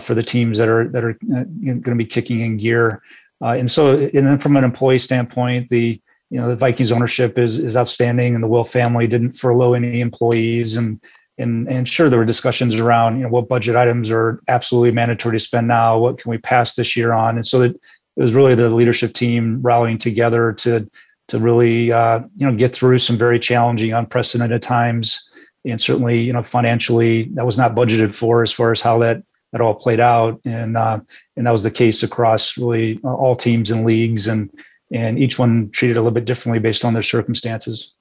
[0.00, 3.00] for the teams that are that are going to be kicking in gear.
[3.40, 7.58] and so, and then from an employee standpoint, the you know the Vikings ownership is
[7.58, 11.00] is outstanding, and the Wilf family didn't furlough any employees, and
[11.38, 15.36] and and sure there were discussions around you know what budget items are absolutely mandatory
[15.36, 18.34] to spend now, what can we pass this year on, and so that it was
[18.34, 20.90] really the leadership team rallying together to
[21.28, 25.30] to really uh, you know get through some very challenging, unprecedented times,
[25.64, 29.22] and certainly you know financially that was not budgeted for as far as how that
[29.52, 30.98] that all played out, and uh,
[31.36, 34.50] and that was the case across really all teams and leagues, and
[34.92, 37.94] and each one treated a little bit differently based on their circumstances.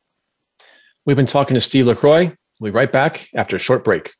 [1.06, 2.36] We've been talking to Steve LaCroix.
[2.60, 4.14] We'll be right back after a short break.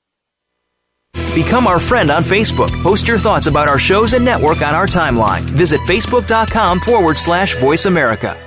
[1.34, 2.72] Become our friend on Facebook.
[2.82, 5.42] Post your thoughts about our shows and network on our timeline.
[5.42, 8.47] Visit facebook.com forward slash voice America.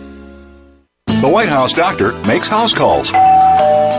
[1.19, 3.11] The White House doctor makes house calls.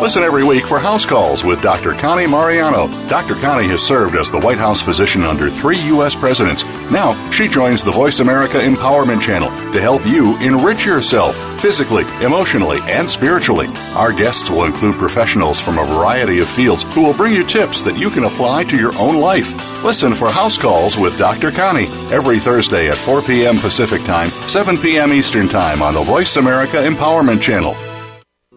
[0.03, 1.93] Listen every week for House Calls with Dr.
[1.93, 2.89] Connie Mariano.
[3.09, 3.37] Dr.
[3.37, 6.17] Connie has served as the White House physician under three U.S.
[6.17, 6.65] presidents.
[6.91, 12.81] Now, she joins the Voice America Empowerment Channel to help you enrich yourself physically, emotionally,
[12.87, 13.69] and spiritually.
[13.95, 17.85] Our guests will include professionals from a variety of fields who will bring you tips
[17.85, 19.72] that you can apply to your own life.
[19.85, 21.51] Listen for House Calls with Dr.
[21.51, 23.59] Connie every Thursday at 4 p.m.
[23.59, 25.13] Pacific Time, 7 p.m.
[25.13, 27.75] Eastern Time on the Voice America Empowerment Channel.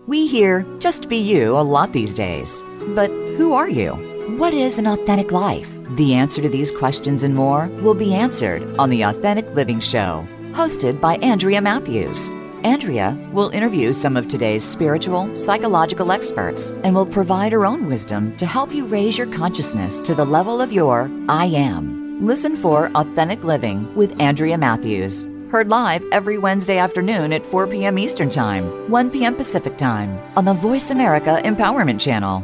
[0.05, 2.61] We hear just be you a lot these days.
[2.89, 3.93] But who are you?
[4.37, 5.67] What is an authentic life?
[5.95, 10.27] The answer to these questions and more will be answered on The Authentic Living Show,
[10.51, 12.29] hosted by Andrea Matthews.
[12.65, 18.35] Andrea will interview some of today's spiritual, psychological experts and will provide her own wisdom
[18.37, 22.25] to help you raise your consciousness to the level of your I am.
[22.25, 27.99] Listen for Authentic Living with Andrea Matthews Heard live every Wednesday afternoon at 4 p.m.
[27.99, 29.35] Eastern Time, 1 p.m.
[29.35, 32.43] Pacific Time on the Voice America Empowerment Channel.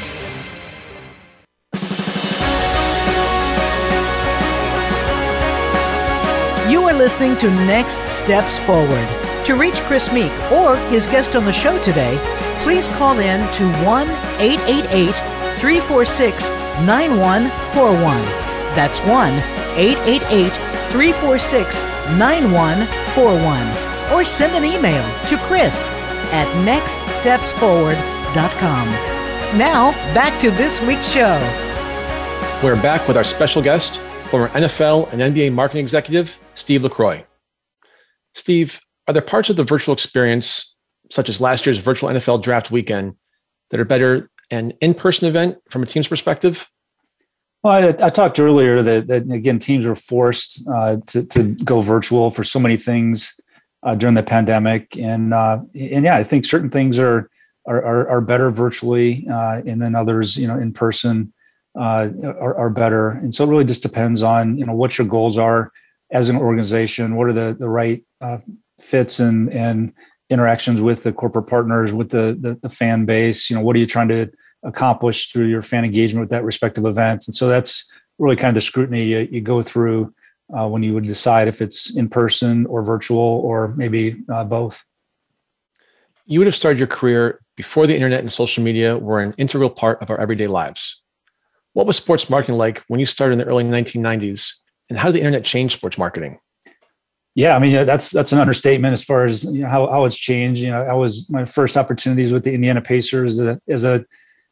[7.01, 9.07] Listening to Next Steps Forward.
[9.45, 12.15] To reach Chris Meek or his guest on the show today,
[12.61, 14.07] please call in to 1
[14.39, 15.15] 888
[15.57, 16.51] 346
[16.85, 18.21] 9141.
[18.75, 19.33] That's 1
[19.75, 20.51] 888
[20.91, 21.81] 346
[22.19, 24.13] 9141.
[24.13, 25.89] Or send an email to Chris
[26.31, 28.87] at nextstepsforward.com.
[29.57, 31.39] Now, back to this week's show.
[32.63, 33.97] We're back with our special guest,
[34.29, 37.25] former NFL and NBA marketing executive, Steve LaCroix.
[38.35, 40.75] Steve, are there parts of the virtual experience,
[41.09, 43.15] such as last year's virtual NFL draft weekend,
[43.71, 46.69] that are better an in-person event from a team's perspective?
[47.63, 51.81] Well, I, I talked earlier that, that, again, teams were forced uh, to, to go
[51.81, 53.35] virtual for so many things
[53.81, 57.31] uh, during the pandemic, and uh, and yeah, I think certain things are
[57.65, 61.33] are, are, better virtually, uh, and then others, you know, in person
[61.75, 63.09] uh, are, are better.
[63.09, 65.71] And so it really just depends on you know what your goals are
[66.11, 67.15] as an organization.
[67.15, 68.39] What are the the right uh,
[68.79, 69.93] fits and and
[70.31, 73.49] interactions with the corporate partners, with the, the, the fan base.
[73.49, 74.31] You know, what are you trying to
[74.63, 77.27] accomplish through your fan engagement with that respective event?
[77.27, 80.13] And so that's really kind of the scrutiny you, you go through
[80.57, 84.83] uh, when you would decide if it's in person or virtual or maybe uh, both.
[86.25, 89.69] You would have started your career before the internet and social media were an integral
[89.69, 91.01] part of our everyday lives.
[91.73, 94.53] What was sports marketing like when you started in the early 1990s,
[94.91, 96.37] and how did the internet change sports marketing?
[97.33, 100.17] Yeah, I mean that's that's an understatement as far as you know, how how it's
[100.17, 100.59] changed.
[100.59, 104.05] You know, I was my first opportunities with the Indiana Pacers as a, as a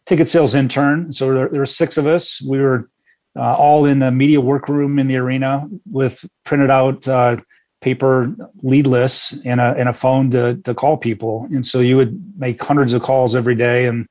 [0.06, 1.12] ticket sales intern.
[1.12, 2.42] So there, there, were six of us.
[2.42, 2.90] We were
[3.36, 7.36] uh, all in the media workroom in the arena with printed out uh,
[7.82, 11.50] paper lead lists and a and a phone to to call people.
[11.52, 14.08] And so you would make hundreds of calls every day and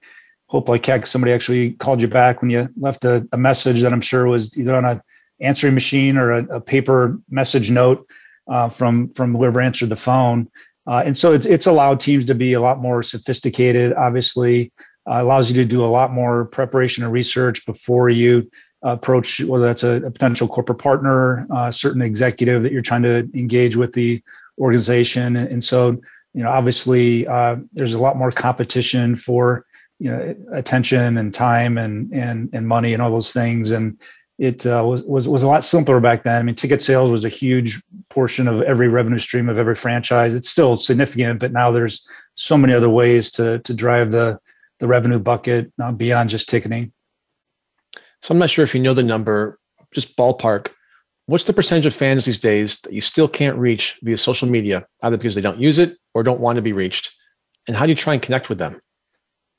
[0.48, 3.94] hope like heck somebody actually called you back when you left a, a message that
[3.94, 5.02] I'm sure was either on a
[5.40, 8.07] answering machine or a, a paper message note
[8.48, 10.48] uh, from from whoever answered the phone.
[10.87, 13.92] Uh, and so it's it's allowed teams to be a lot more sophisticated.
[13.92, 14.72] Obviously,
[15.09, 18.51] uh, allows you to do a lot more preparation and research before you
[18.83, 23.03] approach whether that's a, a potential corporate partner, a uh, certain executive that you're trying
[23.03, 24.22] to engage with the
[24.59, 25.37] organization.
[25.37, 26.01] And, and so,
[26.33, 29.64] you know, obviously, uh, there's a lot more competition for
[29.98, 33.98] you know attention and time and and and money and all those things and
[34.38, 36.37] it uh, was, was was a lot simpler back then.
[36.37, 40.35] I mean, ticket sales was a huge portion of every revenue stream of every franchise.
[40.35, 44.38] It's still significant, but now there's so many other ways to to drive the
[44.79, 46.92] the revenue bucket uh, beyond just ticketing.
[48.22, 49.59] So I'm not sure if you know the number,
[49.92, 50.68] just ballpark.
[51.27, 54.87] What's the percentage of fans these days that you still can't reach via social media,
[55.03, 57.12] either because they don't use it or don't want to be reached?
[57.66, 58.81] And how do you try and connect with them?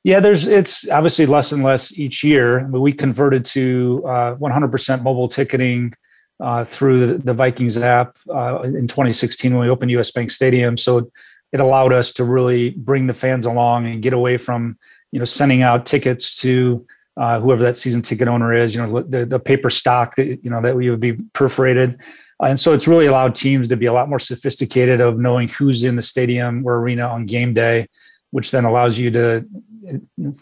[0.09, 2.67] Yeah, there's it's obviously less and less each year.
[2.71, 5.93] we converted to uh, 100% mobile ticketing
[6.39, 10.77] uh, through the, the, Vikings app uh, in 2016 when we opened US Bank Stadium.
[10.77, 11.11] So
[11.51, 14.79] it allowed us to really bring the fans along and get away from
[15.11, 18.73] you know sending out tickets to uh, whoever that season ticket owner is.
[18.73, 21.99] You know the, the paper stock that you know that we would be perforated.
[22.41, 25.83] And so it's really allowed teams to be a lot more sophisticated of knowing who's
[25.83, 27.85] in the stadium or arena on game day,
[28.31, 29.45] which then allows you to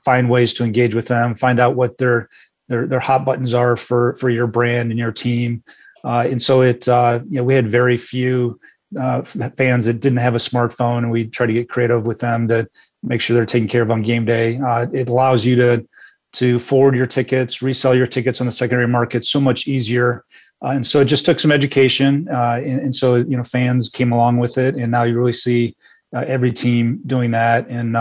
[0.03, 2.29] find ways to engage with them, find out what their
[2.67, 5.63] their their hot buttons are for for your brand and your team.
[6.03, 8.59] Uh, and so it uh, you know we had very few
[8.99, 12.47] uh, fans that didn't have a smartphone, and we try to get creative with them
[12.47, 12.67] to
[13.03, 14.57] make sure they're taken care of on game day.
[14.57, 15.87] Uh, it allows you to
[16.33, 20.25] to forward your tickets, resell your tickets on the secondary market so much easier.
[20.63, 23.89] Uh, and so it just took some education, uh, and, and, so you know fans
[23.89, 25.75] came along with it, and now you really see
[26.13, 27.67] every team doing that.
[27.69, 27.95] And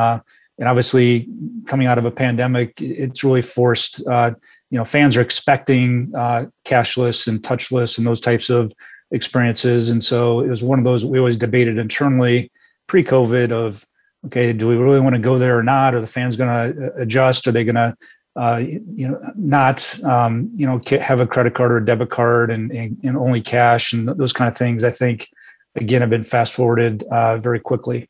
[0.58, 1.28] and obviously
[1.66, 4.32] coming out of a pandemic it's really forced uh,
[4.70, 8.72] you know fans are expecting uh, cashless and touchless and those types of
[9.10, 9.88] experiences.
[9.88, 12.50] And so it was one of those we always debated internally
[12.86, 13.84] pre-covid of
[14.24, 15.94] okay do we really want to go there or not?
[15.94, 17.46] Are the fans going to uh, adjust?
[17.46, 17.96] Are they going to
[18.36, 22.50] uh, you know not um, you know have a credit card or a debit card
[22.50, 24.84] and, and, and only cash and those kind of things?
[24.84, 25.30] I think
[25.76, 28.08] again have been fast forwarded uh, very quickly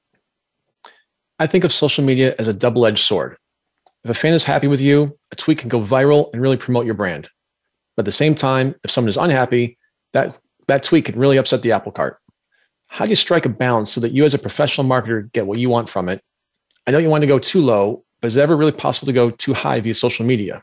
[1.38, 3.36] I think of social media as a double edged sword.
[4.04, 6.86] If a fan is happy with you, a tweet can go viral and really promote
[6.86, 7.28] your brand.
[7.94, 9.76] But at the same time, if someone is unhappy,
[10.12, 10.38] that
[10.68, 12.18] that tweet can really upset the apple cart.
[12.88, 15.58] How do you strike a balance so that you as a professional marketer get what
[15.58, 16.22] you want from it?
[16.86, 19.12] I know you want to go too low, but is it ever really possible to
[19.12, 20.62] go too high via social media?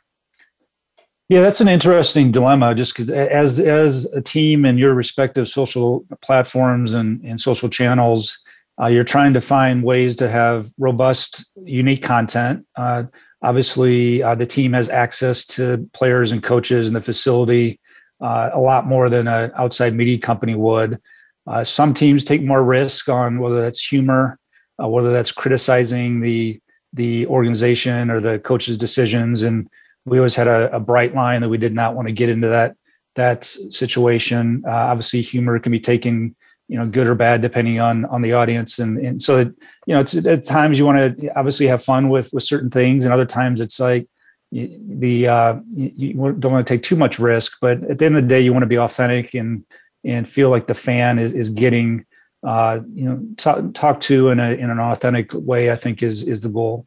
[1.29, 2.75] Yeah, that's an interesting dilemma.
[2.75, 8.37] Just because as as a team and your respective social platforms and, and social channels,
[8.81, 12.65] uh, you're trying to find ways to have robust, unique content.
[12.75, 13.03] Uh,
[13.41, 17.79] obviously, uh, the team has access to players and coaches in the facility
[18.21, 20.99] uh, a lot more than an outside media company would.
[21.45, 24.39] Uh, some teams take more risk on whether that's humor,
[24.81, 26.59] uh, whether that's criticizing the
[26.93, 29.67] the organization or the coach's decisions, and
[30.05, 32.49] we always had a, a bright line that we did not want to get into
[32.49, 32.75] that
[33.15, 34.63] that situation.
[34.65, 36.35] obviously, humor can be taken
[36.69, 38.79] you know good or bad depending on on the audience.
[38.79, 39.47] And and so it,
[39.85, 43.05] you know it's at times you want to obviously have fun with with certain things.
[43.05, 44.07] And other times it's like
[44.51, 47.57] the uh you don't want to take too much risk.
[47.61, 49.65] But at the end of the day you want to be authentic and
[50.03, 52.05] and feel like the fan is is getting
[52.45, 56.23] uh you know talk, talk to in a in an authentic way i think is
[56.27, 56.85] is the goal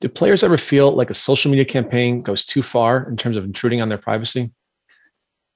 [0.00, 3.44] do players ever feel like a social media campaign goes too far in terms of
[3.44, 4.52] intruding on their privacy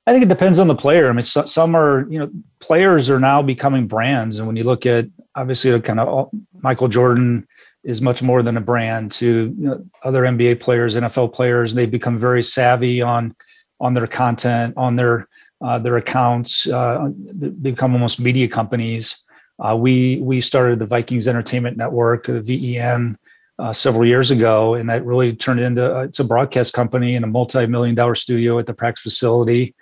[0.06, 1.08] I think it depends on the player.
[1.08, 4.38] I mean, so, some are, you know, players are now becoming brands.
[4.38, 6.28] And when you look at obviously kind of
[6.60, 7.46] Michael Jordan
[7.84, 11.90] is much more than a brand to you know, other NBA players, NFL players, they've
[11.90, 13.34] become very savvy on,
[13.80, 15.28] on their content, on their,
[15.64, 19.24] uh, their accounts, uh, they become almost media companies.
[19.60, 23.16] Uh, we, we started the Vikings Entertainment Network, the VEN,
[23.58, 27.24] uh, several years ago, and that really turned into uh, it's a broadcast company and
[27.24, 29.74] a multi-million dollar studio at the practice facility.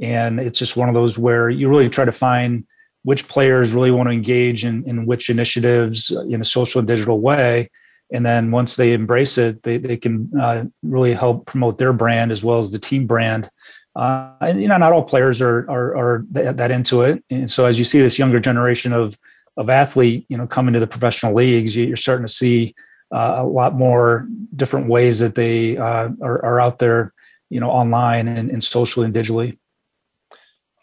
[0.00, 2.64] And it's just one of those where you really try to find
[3.02, 7.20] which players really want to engage in, in which initiatives in a social and digital
[7.20, 7.70] way.
[8.12, 12.32] And then once they embrace it, they, they can uh, really help promote their brand
[12.32, 13.50] as well as the team brand.
[13.94, 17.22] Uh, and you know, not all players are, are, are that, that into it.
[17.30, 19.18] And so as you see this younger generation of
[19.58, 22.74] of athlete, you know, coming to the professional leagues, you're starting to see
[23.12, 27.12] uh, a lot more different ways that they uh, are, are, out there,
[27.48, 29.56] you know, online and, and socially and digitally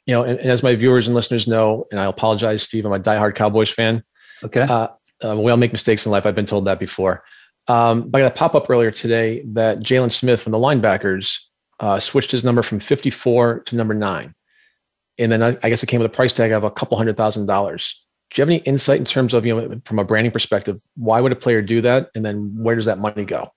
[0.06, 2.94] you know, and, and, as my viewers and listeners know, and I apologize, Steve, I'm
[2.94, 4.04] a diehard Cowboys fan.
[4.44, 4.62] Okay.
[4.62, 4.88] Uh,
[5.24, 6.26] uh, we all make mistakes in life.
[6.26, 7.24] I've been told that before.
[7.68, 11.40] Um, but I got a pop up earlier today that Jaylon Smith from the linebackers
[11.80, 14.36] uh, switched his number from 54 to number nine.
[15.18, 17.18] And then I, I, guess it came with a price tag of a couple hundred
[17.18, 18.02] thousand dollars.
[18.32, 21.22] Do you have any insight in terms of, you know, from a branding perspective, why
[21.22, 22.10] would a player do that?
[22.16, 23.52] And then where does that money go?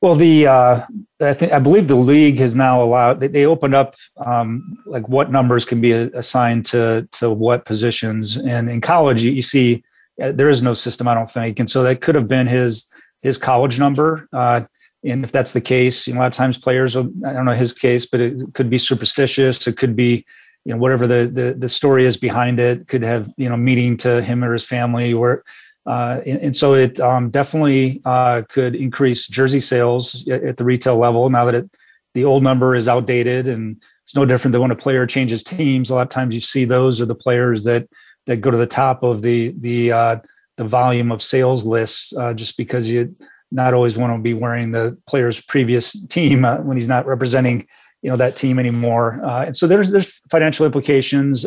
[0.00, 0.80] Well, the uh,
[1.20, 5.08] I think I believe the league has now allowed they, they opened up um, like
[5.08, 9.82] what numbers can be assigned to to what positions, and in college you, see
[10.22, 12.88] uh, there is no system, I don't think, and so that could have been his
[13.22, 14.28] his college number.
[14.32, 14.60] Uh,
[15.04, 17.44] and if that's the case, you know, a lot of times players, will, I don't
[17.44, 19.66] know his case, but it could be superstitious.
[19.66, 20.24] It could be,
[20.68, 22.88] you know, whatever the the, the story is behind it.
[22.88, 25.42] Could have you know meaning to him or his family, or
[25.86, 30.98] uh, and, and, so it um, definitely uh, could increase jersey sales at the retail
[30.98, 31.70] level now that it,
[32.12, 35.88] the old number is outdated and it's no different than when a player changes teams.
[35.88, 37.88] A lot of times you see those are the players that
[38.26, 40.16] that go to the top of the the uh,
[40.58, 43.16] the volume of sales lists uh, just because you
[43.50, 47.66] not always want to be wearing the player's previous team uh, when he's not representing
[48.02, 49.20] you know that team anymore.
[49.24, 51.44] Uh, and so there's there's financial implications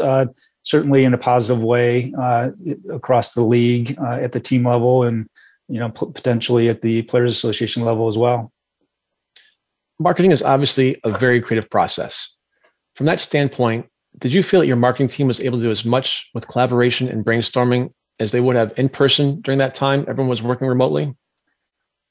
[0.64, 2.49] certainly in a positive way uh,
[2.91, 5.28] across the league uh, at the team level and
[5.68, 8.52] you know p- potentially at the players association level as well.
[9.99, 12.34] Marketing is obviously a very creative process.
[12.95, 13.88] From that standpoint
[14.18, 17.08] did you feel that your marketing team was able to do as much with collaboration
[17.08, 17.89] and brainstorming
[18.20, 21.16] as they would have in person during that time everyone was working remotely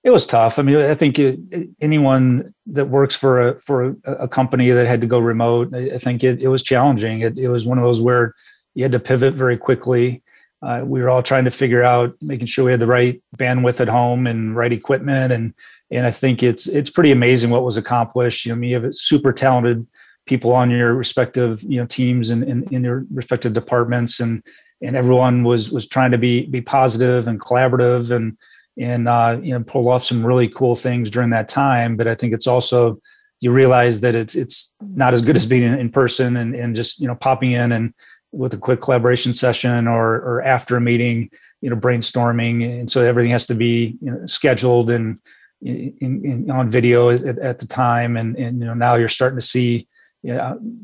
[0.03, 0.59] it was tough.
[0.59, 1.39] I mean, I think it,
[1.81, 5.99] anyone that works for a for a, a, company that had to go remote, I
[5.99, 7.21] think it, it was challenging.
[7.21, 8.35] It, it was one of those where
[8.75, 10.23] you had to pivot very quickly.
[10.63, 13.81] Uh, we were all trying to figure out making sure we had the right bandwidth
[13.81, 15.53] at home and right equipment, and
[15.91, 18.47] and I think it's it's pretty amazing what was accomplished.
[18.47, 19.87] You know, you have super talented
[20.27, 24.43] people on your respective you know teams and in, in your respective departments, and
[24.83, 28.37] and everyone was was trying to be be positive and collaborative and
[28.81, 31.97] and uh, you know pull off some really cool things during that time.
[31.97, 33.01] But I think it's also
[33.41, 36.99] you realize that it's it's not as good as being in person and, and just
[36.99, 37.95] you know popping in and
[38.33, 43.03] with a quick collaboration session or or after a meeting, you know brainstorming, and so
[43.03, 45.19] everything has to be you know, scheduled and
[45.63, 48.17] in, in, on video at, at, the time.
[48.17, 49.87] And and you know now you're starting to see.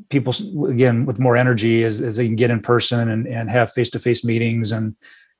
[0.08, 0.32] People
[0.66, 4.24] again with more energy as, as they can get in person and, and have face-to-face
[4.24, 4.96] meetings and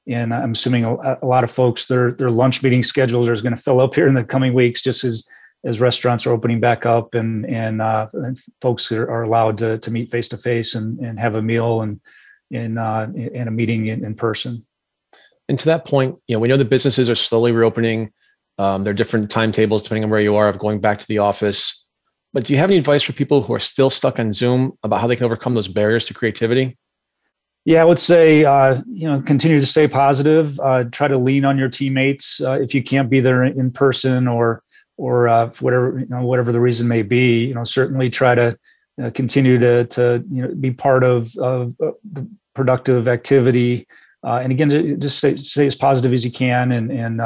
[0.08, 3.54] and I'm assuming a, a, lot of folks their their lunch meeting schedules are going
[3.54, 5.28] to fill up here in the coming weeks, just as
[5.64, 9.78] as restaurants are opening back up and and, uh, and folks are, are, allowed to
[9.78, 12.00] to meet face to face and and have a meal and
[12.50, 14.62] in uh, in a meeting in, in, person.
[15.48, 18.12] And to that point, you know, we know the businesses are slowly reopening.
[18.58, 21.18] Um, there are different timetables depending on where you are of going back to the
[21.18, 21.84] office.
[22.32, 25.00] But do you have any advice for people who are still stuck on Zoom about
[25.00, 26.76] how they can overcome those barriers to creativity?
[27.66, 30.58] Yeah, I would say uh, you know continue to stay positive.
[30.60, 34.28] Uh, try to lean on your teammates uh, if you can't be there in person
[34.28, 34.62] or
[34.96, 37.44] or uh, whatever you know whatever the reason may be.
[37.44, 38.56] You know, certainly try to
[39.02, 43.88] uh, continue to to you know be part of of uh, the productive activity.
[44.22, 47.20] and again, just stay, stay as positive as you can, and and,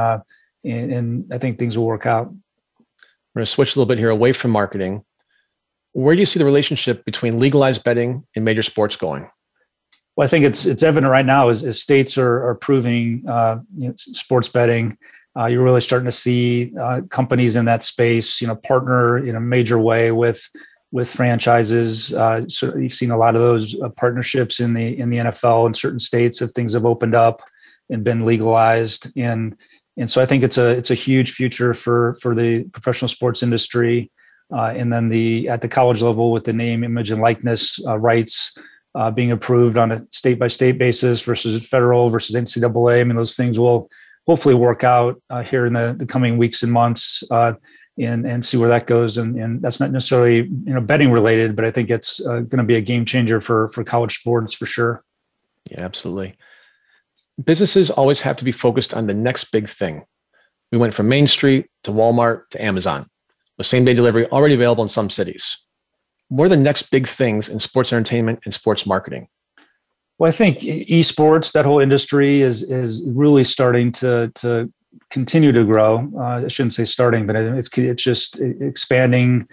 [0.64, 2.32] and and I think things will work out.
[3.34, 5.04] We're to switch a little bit here away from marketing.
[5.92, 9.28] Where do you see the relationship between legalized betting and major sports going?
[10.20, 13.58] Well, I think it's it's evident right now as, as states are, are approving uh,
[13.74, 14.98] you know, sports betting.
[15.34, 19.34] Uh, you're really starting to see uh, companies in that space, you know, partner in
[19.34, 20.46] a major way with
[20.92, 22.12] with franchises.
[22.12, 25.66] Uh, so you've seen a lot of those uh, partnerships in the in the NFL
[25.66, 27.40] in certain states if things have opened up
[27.88, 29.10] and been legalized.
[29.16, 29.56] And
[29.96, 33.42] and so I think it's a it's a huge future for for the professional sports
[33.42, 34.10] industry.
[34.54, 38.54] Uh, and then the at the college level with the name, image, and likeness rights
[38.94, 43.00] uh, being approved on a state by state basis versus federal versus NCAA.
[43.00, 43.88] I mean, those things will
[44.26, 47.52] hopefully work out uh, here in the, the coming weeks and months uh,
[47.98, 49.16] and, and see where that goes.
[49.18, 52.58] And, and that's not necessarily, you know, betting related, but I think it's uh, going
[52.58, 55.02] to be a game changer for, for college sports for sure.
[55.70, 56.36] Yeah, absolutely.
[57.42, 60.04] Businesses always have to be focused on the next big thing.
[60.72, 63.08] We went from Main Street to Walmart to Amazon
[63.56, 65.58] with same day delivery already available in some cities
[66.30, 69.28] what are the next big things in sports entertainment and sports marketing?
[70.18, 74.72] Well, I think esports, that whole industry is is really starting to to
[75.10, 76.10] continue to grow.
[76.16, 79.48] Uh, I shouldn't say starting, but it's it's just expanding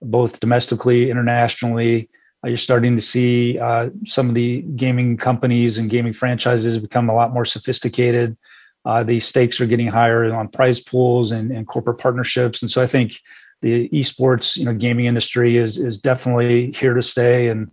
[0.00, 2.08] both domestically, internationally.
[2.44, 7.08] Uh, you're starting to see uh, some of the gaming companies and gaming franchises become
[7.08, 8.36] a lot more sophisticated.
[8.84, 12.80] Uh, the stakes are getting higher on prize pools and, and corporate partnerships, and so
[12.80, 13.20] I think
[13.62, 17.70] the esports you know gaming industry is is definitely here to stay and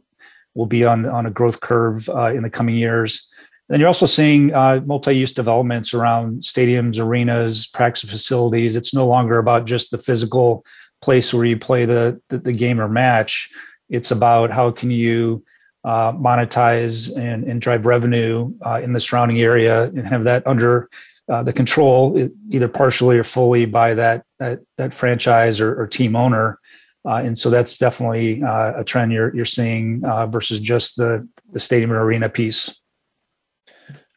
[0.55, 3.29] will be on on a growth curve uh, in the coming years.
[3.71, 8.75] And you're also seeing uh, multi-use developments around stadiums, arenas, practice facilities.
[8.75, 10.65] It's no longer about just the physical
[11.03, 13.49] place where you play the the, the game or match.
[13.89, 15.43] It's about how can you
[15.83, 20.89] uh, monetize and, and drive revenue uh, in the surrounding area and have that under
[21.29, 26.15] uh, the control either partially or fully by that that, that franchise or, or team
[26.15, 26.59] owner.
[27.05, 31.27] Uh, and so that's definitely uh, a trend you're you're seeing uh, versus just the
[31.51, 32.75] the stadium and arena piece.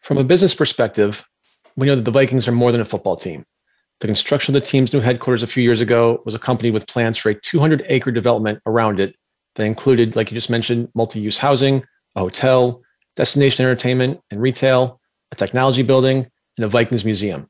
[0.00, 1.28] From a business perspective,
[1.76, 3.44] we know that the Vikings are more than a football team.
[4.00, 7.18] The construction of the team's new headquarters a few years ago was accompanied with plans
[7.18, 9.14] for a 200 acre development around it
[9.54, 11.84] that included, like you just mentioned, multi use housing,
[12.16, 12.82] a hotel,
[13.14, 15.00] destination entertainment and retail,
[15.30, 16.26] a technology building,
[16.58, 17.48] in a Vikings museum.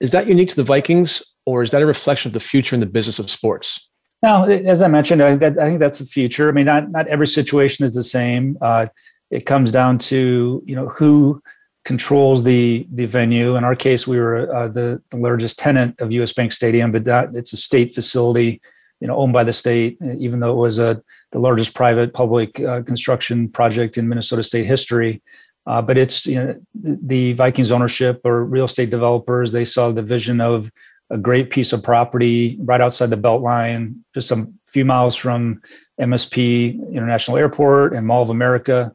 [0.00, 2.80] Is that unique to the Vikings, or is that a reflection of the future in
[2.80, 3.80] the business of sports?
[4.22, 6.48] Now, as I mentioned, I, think that's the future.
[6.48, 8.56] I mean, not not every situation is the same.
[8.60, 8.86] Uh,
[9.30, 11.42] it comes down to you know who
[11.84, 13.56] controls the the venue.
[13.56, 16.32] In our case, we were uh, the, the largest tenant of U.S.
[16.32, 18.60] Bank Stadium, but that it's a state facility,
[19.00, 19.98] you know, owned by the state.
[20.18, 21.02] Even though it was a
[21.32, 25.22] the largest private public uh, construction project in Minnesota state history,
[25.66, 29.52] uh, but it's you know the Vikings ownership or real estate developers.
[29.52, 30.70] They saw the vision of
[31.10, 35.60] a great piece of property right outside the Beltline, just a few miles from
[36.00, 38.92] MSP International Airport and Mall of America.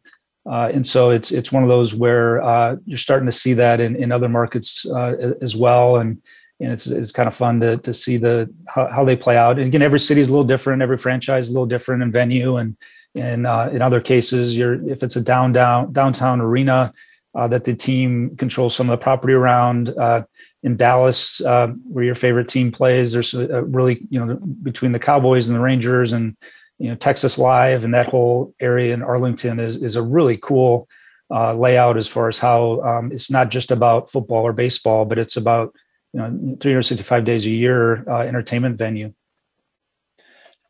[0.49, 3.79] Uh, and so it's it's one of those where uh, you're starting to see that
[3.79, 6.21] in, in other markets uh, as well, and
[6.59, 9.59] and it's it's kind of fun to to see the how, how they play out.
[9.59, 12.11] And again, every city is a little different, every franchise is a little different in
[12.11, 12.75] venue, and
[13.15, 16.93] and uh, in other cases, you're if it's a down down downtown arena
[17.35, 19.89] uh, that the team controls some of the property around.
[19.89, 20.23] Uh,
[20.63, 24.99] in Dallas, uh, where your favorite team plays, there's a, really you know between the
[24.99, 26.37] Cowboys and the Rangers and
[26.77, 30.87] you know Texas Live and that whole area in Arlington is is a really cool
[31.31, 35.17] uh, layout as far as how um, it's not just about football or baseball, but
[35.17, 35.73] it's about
[36.13, 39.13] you know 365 days a year uh, entertainment venue.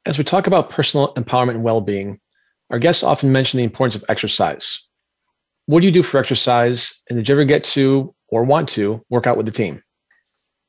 [0.06, 2.21] As we talk about personal empowerment and well-being,
[2.72, 4.82] our guests often mention the importance of exercise.
[5.66, 6.98] What do you do for exercise?
[7.10, 9.84] And did you ever get to or want to work out with the team?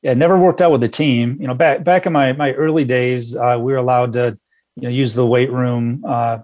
[0.03, 1.37] Yeah, never worked out with the team.
[1.41, 4.37] You know, back back in my my early days, uh, we were allowed to
[4.77, 6.05] you know use the weight room.
[6.07, 6.39] Uh,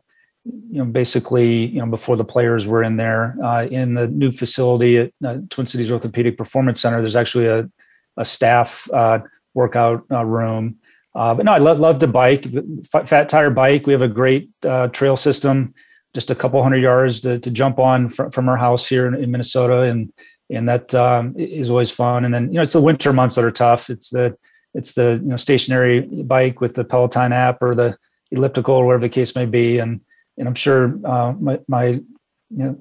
[0.45, 4.31] you know, basically, you know, before the players were in there, uh, in the new
[4.31, 7.69] facility at uh, Twin Cities Orthopedic Performance Center, there's actually a,
[8.17, 9.19] a staff uh,
[9.55, 10.79] workout uh, room
[11.19, 12.47] Uh, but no, I love, love to bike.
[12.93, 13.89] Fat Tire Bike.
[13.89, 15.75] We have a great uh, trail system,
[16.15, 19.17] just a couple hundred yards to, to jump on from, from our house here in,
[19.17, 20.13] in Minnesota, and
[20.49, 22.25] and that um, is always fun.
[22.25, 23.91] And then you know it's the winter months that are tough.
[23.91, 24.39] It's the
[24.75, 27.99] it's the you know stationary bike with the Peloton app or the
[28.31, 29.79] elliptical or whatever the case may be.
[29.79, 30.01] And
[30.39, 32.05] and I'm sure uh, my my you
[32.51, 32.79] know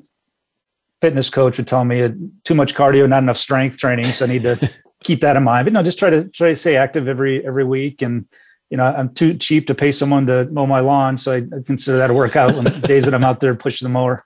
[1.01, 2.09] fitness coach would tell me uh,
[2.43, 4.13] too much cardio, not enough strength training.
[4.13, 4.69] So I need to
[5.03, 5.65] keep that in mind.
[5.65, 8.01] But no, just try to try to stay active every every week.
[8.01, 8.27] And
[8.69, 11.97] you know, I'm too cheap to pay someone to mow my lawn, so I consider
[11.97, 14.25] that a workout on the days that I'm out there pushing the mower.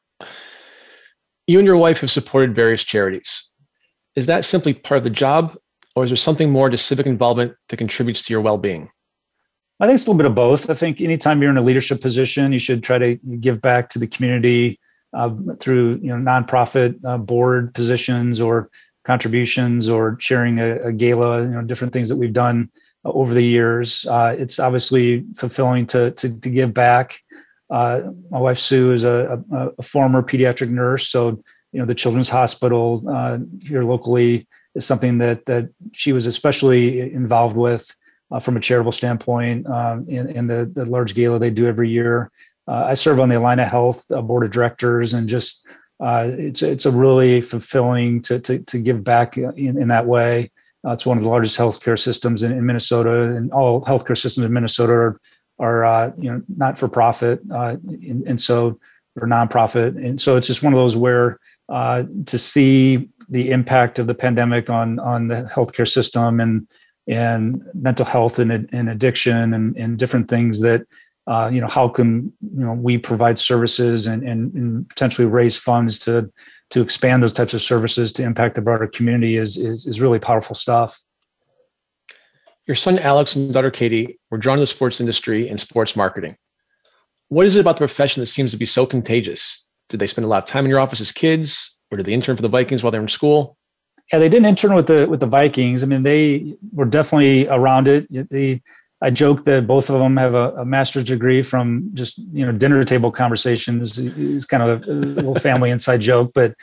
[1.47, 3.47] You and your wife have supported various charities.
[4.15, 5.57] Is that simply part of the job,
[5.95, 8.89] or is there something more to civic involvement that contributes to your well-being?
[9.79, 10.69] I think it's a little bit of both.
[10.69, 13.99] I think anytime you're in a leadership position, you should try to give back to
[13.99, 14.79] the community
[15.13, 18.69] uh, through you know nonprofit uh, board positions or
[19.03, 21.41] contributions or sharing a, a, gala.
[21.41, 22.69] You know, different things that we've done
[23.03, 24.05] over the years.
[24.05, 27.19] Uh, it's obviously fulfilling to to, to give back.
[27.69, 31.41] Uh, my wife Sue is a, a, a, former pediatric nurse, so
[31.71, 36.99] you know the Children's Hospital uh, here locally is something that that she was especially
[36.99, 37.95] involved with
[38.31, 41.89] uh, from a charitable standpoint um, in, in the, the large gala they do every
[41.89, 42.31] year.
[42.67, 45.65] Uh, I serve on the Allina Health uh, board of directors, and just
[46.01, 50.51] uh, it's it's a really fulfilling to to, to give back in, in that way.
[50.85, 54.45] Uh, it's one of the largest healthcare systems in, in, Minnesota, and all healthcare systems
[54.45, 55.17] in Minnesota are
[55.59, 58.79] are uh, you know not for profit, and, and, so
[59.19, 61.39] or nonprofit, and so it's just one of those where
[61.69, 66.67] to see the impact of the pandemic on on the healthcare system and
[67.07, 70.85] and mental health and, and addiction and, and different things that
[71.31, 75.55] uh, you know how can you know we provide services and, and, and, potentially raise
[75.55, 76.29] funds to
[76.71, 80.19] to expand those types of services to impact the broader community is is, is really
[80.19, 81.01] powerful stuff
[82.67, 86.35] your son alex and daughter katie were drawn to the sports industry and sports marketing
[87.29, 90.25] what is it about the profession that seems to be so contagious did they spend
[90.25, 92.49] a lot of time in your office as kids or did they intern for the
[92.49, 93.57] vikings while they were in school
[94.11, 95.83] yeah, they didn't intern with the with the Vikings.
[95.83, 98.07] I mean, they were definitely around it.
[98.29, 98.61] They,
[99.01, 102.51] I joke that both of them have a, a master's degree from just you know
[102.51, 103.97] dinner table conversations.
[103.97, 106.53] It's kind of a, little family inside joke, but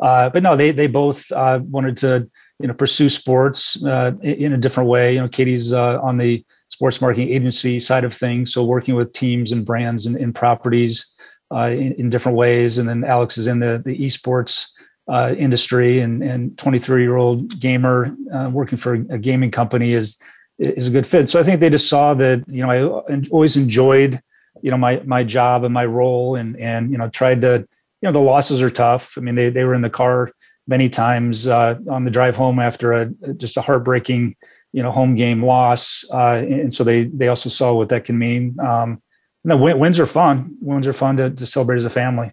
[0.00, 2.28] uh, but no, they they both uh, wanted to
[2.58, 5.14] you know pursue sports uh, in a different way.
[5.14, 9.14] You know, Katie's uh, on the sports marketing agency side of things, so working with
[9.14, 11.16] teams and brands and, and properties
[11.50, 14.66] uh, in, in, different ways, and then Alex is in the the esports
[15.08, 18.14] uh, industry and and 23 year old gamer
[18.50, 20.18] working for a gaming company is
[20.58, 21.28] is a good fit.
[21.28, 24.20] So I think they just saw that you know I always enjoyed
[24.62, 27.66] you know my my job and my role and and you know tried to
[28.00, 29.16] you know the losses are tough.
[29.16, 30.32] I mean they they were in the car
[30.66, 34.36] many times uh, on the drive home after a just a heartbreaking
[34.72, 38.18] you know home game loss uh, and so they they also saw what that can
[38.18, 38.58] mean.
[38.60, 39.02] Um,
[39.44, 40.56] no, wins are fun.
[40.60, 42.32] Wins are fun to, to celebrate as a family.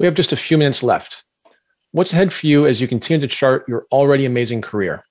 [0.00, 1.24] We have just a few minutes left.
[1.92, 5.04] What's ahead for you as you continue to chart your already amazing career?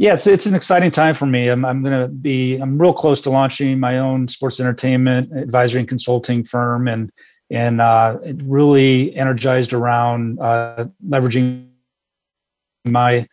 [0.00, 1.48] Yeah, it's, it's an exciting time for me.
[1.48, 5.80] I'm, I'm going to be, I'm real close to launching my own sports entertainment advisory
[5.80, 7.12] and consulting firm and,
[7.50, 11.68] and uh, really energized around uh, leveraging
[12.86, 13.28] my,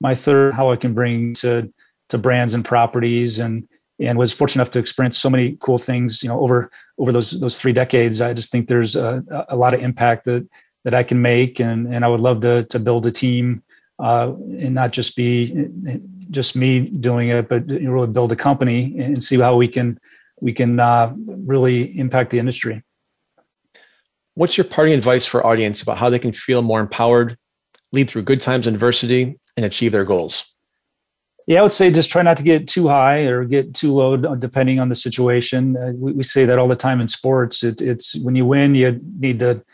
[0.00, 1.70] my third, how I can bring to,
[2.08, 3.68] to brands and properties and,
[4.00, 7.38] and was fortunate enough to experience so many cool things, you know, over, over those,
[7.40, 8.22] those three decades.
[8.22, 10.48] I just think there's a, a lot of impact that,
[10.84, 13.62] that I can make, and and I would love to to build a team
[13.98, 15.68] uh, and not just be
[16.30, 19.98] just me doing it, but really build a company and see how we can
[20.40, 22.82] we can uh, really impact the industry.
[24.34, 27.36] What's your parting advice for audience about how they can feel more empowered,
[27.90, 30.44] lead through good times and adversity, and achieve their goals?
[31.48, 34.16] Yeah, I would say just try not to get too high or get too low,
[34.16, 35.76] depending on the situation.
[35.76, 37.64] Uh, we, we, say that all the time in sports.
[37.64, 39.64] It, it's when you win, you need to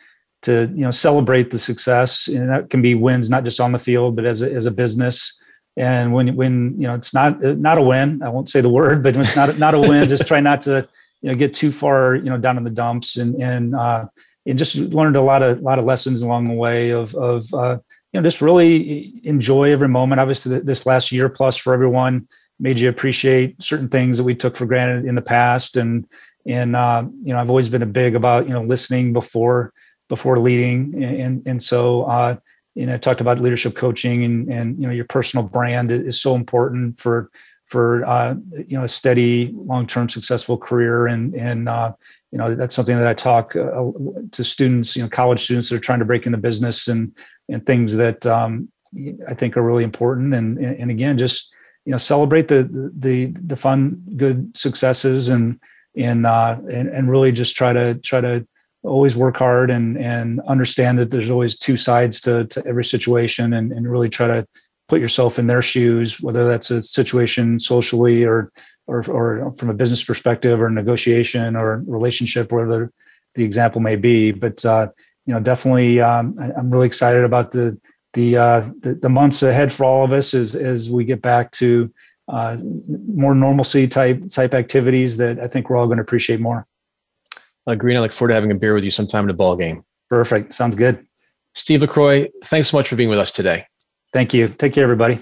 [0.44, 2.28] to you know celebrate the success.
[2.28, 4.70] And that can be wins not just on the field but as a, as a
[4.70, 5.38] business.
[5.76, 9.02] And when when you know it's not not a win i won't say the word
[9.02, 10.88] but it's not not a win just try not to
[11.20, 13.16] you know get too far you know down in the dumps.
[13.16, 14.06] And and uh
[14.46, 17.78] and just learned a lot of lot of lessons along the way of of uh
[18.12, 20.20] you know just really enjoy every moment.
[20.20, 22.28] Obviously this last year plus for everyone
[22.60, 25.76] made you appreciate certain things that we took for granted in the past.
[25.76, 26.06] And
[26.46, 29.72] and uh, you know i've always been a big about you know listening before
[30.08, 31.02] before leading.
[31.02, 32.36] And, and so, uh,
[32.74, 36.20] you know, I talked about leadership coaching and, and, you know, your personal brand is
[36.20, 37.30] so important for,
[37.64, 38.34] for, uh,
[38.68, 41.06] you know, a steady, long-term successful career.
[41.06, 41.92] And, and, uh,
[42.30, 43.90] you know, that's something that I talk uh,
[44.32, 47.16] to students, you know, college students that are trying to break in the business and,
[47.48, 48.68] and things that, um,
[49.28, 50.34] I think are really important.
[50.34, 55.60] And, and again, just, you know celebrate the the the fun good successes and
[55.96, 58.46] and uh, and, and really just try to try to
[58.84, 63.52] always work hard and and understand that there's always two sides to, to every situation
[63.54, 64.46] and, and really try to
[64.88, 68.52] put yourself in their shoes whether that's a situation socially or
[68.86, 72.92] or, or from a business perspective or negotiation or relationship whatever
[73.34, 74.86] the example may be but uh,
[75.26, 77.78] you know definitely um, I, am really excited about the
[78.12, 81.50] the, uh, the, the months ahead for all of us as as we get back
[81.52, 81.92] to
[82.28, 82.56] uh,
[83.08, 86.66] more normalcy type type activities that I think we're all going to appreciate more.
[87.66, 87.96] Uh, I agree.
[87.96, 89.82] I look forward to having a beer with you sometime in a ball game.
[90.08, 90.52] Perfect.
[90.52, 91.04] Sounds good.
[91.54, 93.66] Steve LaCroix, thanks so much for being with us today.
[94.12, 94.48] Thank you.
[94.48, 95.20] Take care, everybody.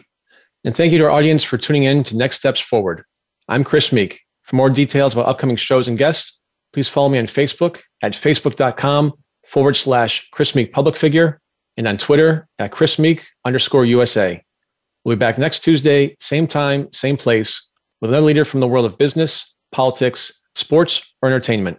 [0.64, 3.04] And thank you to our audience for tuning in to Next Steps Forward.
[3.48, 4.20] I'm Chris Meek.
[4.42, 6.38] For more details about upcoming shows and guests,
[6.72, 9.12] please follow me on Facebook at facebook.com
[9.46, 11.40] forward slash Chris Meek public figure
[11.76, 14.42] and on Twitter at Chris Meek underscore USA.
[15.04, 17.70] We'll be back next Tuesday, same time, same place,
[18.00, 21.78] with another leader from the world of business, politics, sports, or entertainment.